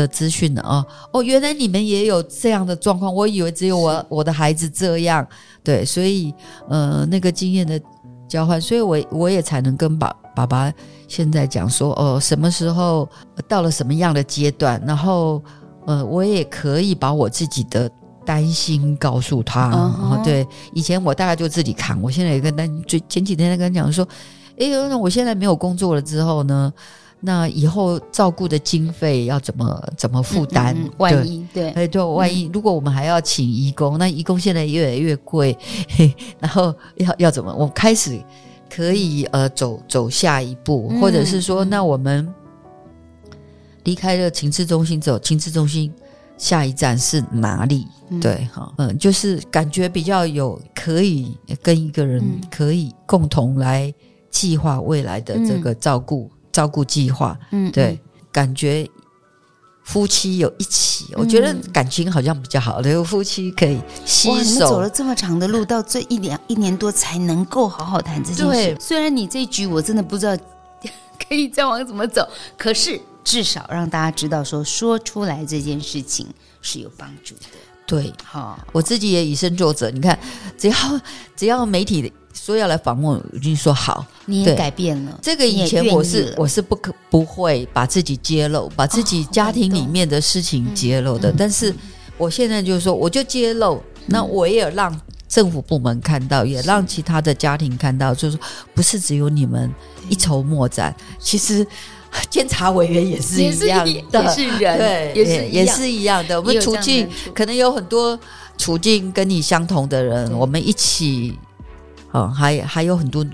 [0.00, 5.26] 的资讯呢哦，哦，原来你们也有这样的状况，我以为只有我我的孩子这样。
[5.64, 6.32] 对，所以
[6.68, 7.80] 呃，那个经验的
[8.28, 10.72] 交换，所以我我也才能跟爸爸爸
[11.08, 13.08] 现在讲说，哦，什么时候
[13.48, 15.42] 到了什么样的阶段，然后
[15.86, 17.90] 呃，我也可以把我自己的
[18.24, 19.72] 担心告诉他。
[19.72, 20.24] Uh huh.
[20.24, 24.06] 对，以前我大概就自己扛，我现在也跟他最前几天在跟他讲说，
[24.58, 26.72] 哎，那我现在没有工作了之后呢？
[27.26, 30.72] 那以后照顾的经费要怎么怎么负担？
[30.74, 35.58] 嗯嗯、万一对，哎对，万一如果我们还要请义工，那义工现在越来越贵，
[35.88, 37.52] 嘿，然后要要怎么？
[37.52, 38.16] 我们开始
[38.72, 42.32] 可以呃走走下一步，或者是说，那我们
[43.82, 45.92] 离开了情志中心走，情志中心
[46.38, 47.88] 下一站是哪里？
[48.10, 53.92] 嗯、对，哈，嗯，就是感觉比较有可以跟一个人可以共同来
[54.30, 56.30] 计划未来的这个照顾。
[56.56, 58.00] 嗯照顾计划，嗯，对，
[58.32, 58.88] 感觉
[59.82, 62.80] 夫妻有一起，嗯、我觉得感情好像比较好。
[62.80, 68.42] 的夫妻可以携手，走了这么长的路，到这一两一年多才能够好好谈这件事。
[68.44, 70.34] 对，虽然你这一局我真的不知道
[71.28, 72.26] 可以再往怎么走，
[72.56, 76.26] 可是至少让大家知道说，说出来这件事情
[76.62, 77.42] 是有帮助的。
[77.86, 79.90] 对，好，我自己也以身作则。
[79.90, 80.18] 你看，
[80.56, 80.76] 只要
[81.36, 82.10] 只要媒体的。
[82.36, 84.04] 说要来访问，我就说好。
[84.26, 85.18] 你也改变了。
[85.22, 91.32] 这个以前我是我是不可不会把自己揭露，把自己家庭里面的事情揭露的。
[91.36, 91.74] 但是
[92.18, 93.82] 我现在就是说，我就揭露。
[94.06, 99.72] 那我也让政府部门看到，也让其他的家庭看到，就是说不是只有你们
[100.08, 100.94] 一筹莫展。
[101.18, 101.66] 其实
[102.28, 106.40] 监察委员也是一样的，也是人，对，也是也是一样的。
[106.40, 108.18] 我们处境可能有很多
[108.58, 111.38] 处境跟你相同的人，我们一起。
[112.08, 113.24] 好，还还有很多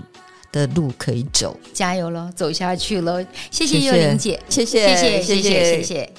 [0.51, 3.25] 的路可以走，加油喽，走下去喽！
[3.49, 6.13] 谢谢幼玲姐，谢谢谢谢谢谢谢谢。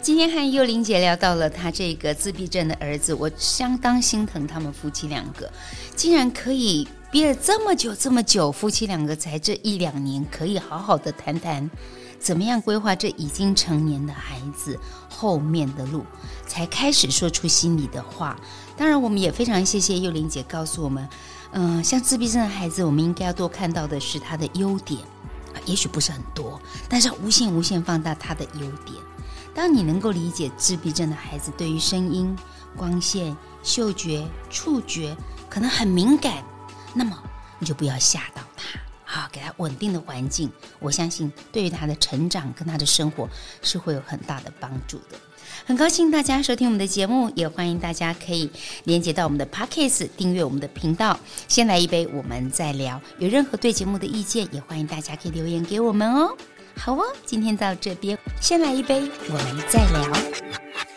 [0.00, 5.50] 今天和幼玲姐聊到了她这个自闭症的儿子，我相当心疼他们夫妻两个，
[5.94, 11.70] 竟然可以憋了这么久这么久，夫妻两个才这一两年可以好好的谈谈
[12.18, 14.76] 怎么样规划这已经成年的孩子
[15.08, 16.04] 后面的路，
[16.48, 18.36] 才开始说出心里的话。
[18.76, 21.08] 当然，我们也非常谢谢幼玲姐告诉我们。
[21.52, 25.00] 嗯、像自闭症的孩子，我们应该要多看到的是他的优点，
[25.66, 28.96] 也许不是很多，但是无限无限放大他的优点。
[29.54, 32.34] 当你能够理解自闭症的孩子对于声音、
[32.74, 35.14] 光线、嗅觉、触觉
[35.50, 36.42] 可能很敏感，
[36.94, 37.22] 那么
[37.58, 40.50] 你就不要吓到他，好，给他稳定的环境。
[40.78, 43.28] 我相信，对于他的成长跟他的生活
[43.60, 45.18] 是会有很大的帮助的。
[45.64, 48.50] 很高兴大家收听我们的节目，也欢迎大家可以
[48.84, 51.18] 连接到我们的 Pockets 订阅我们的频道。
[51.46, 53.00] 先来一杯，我们再聊。
[53.18, 56.36] 有任何对节目的意见，也欢迎大家可以留言给我们哦。
[56.76, 60.91] 好哦，今天到这边，先来一杯，我们再聊。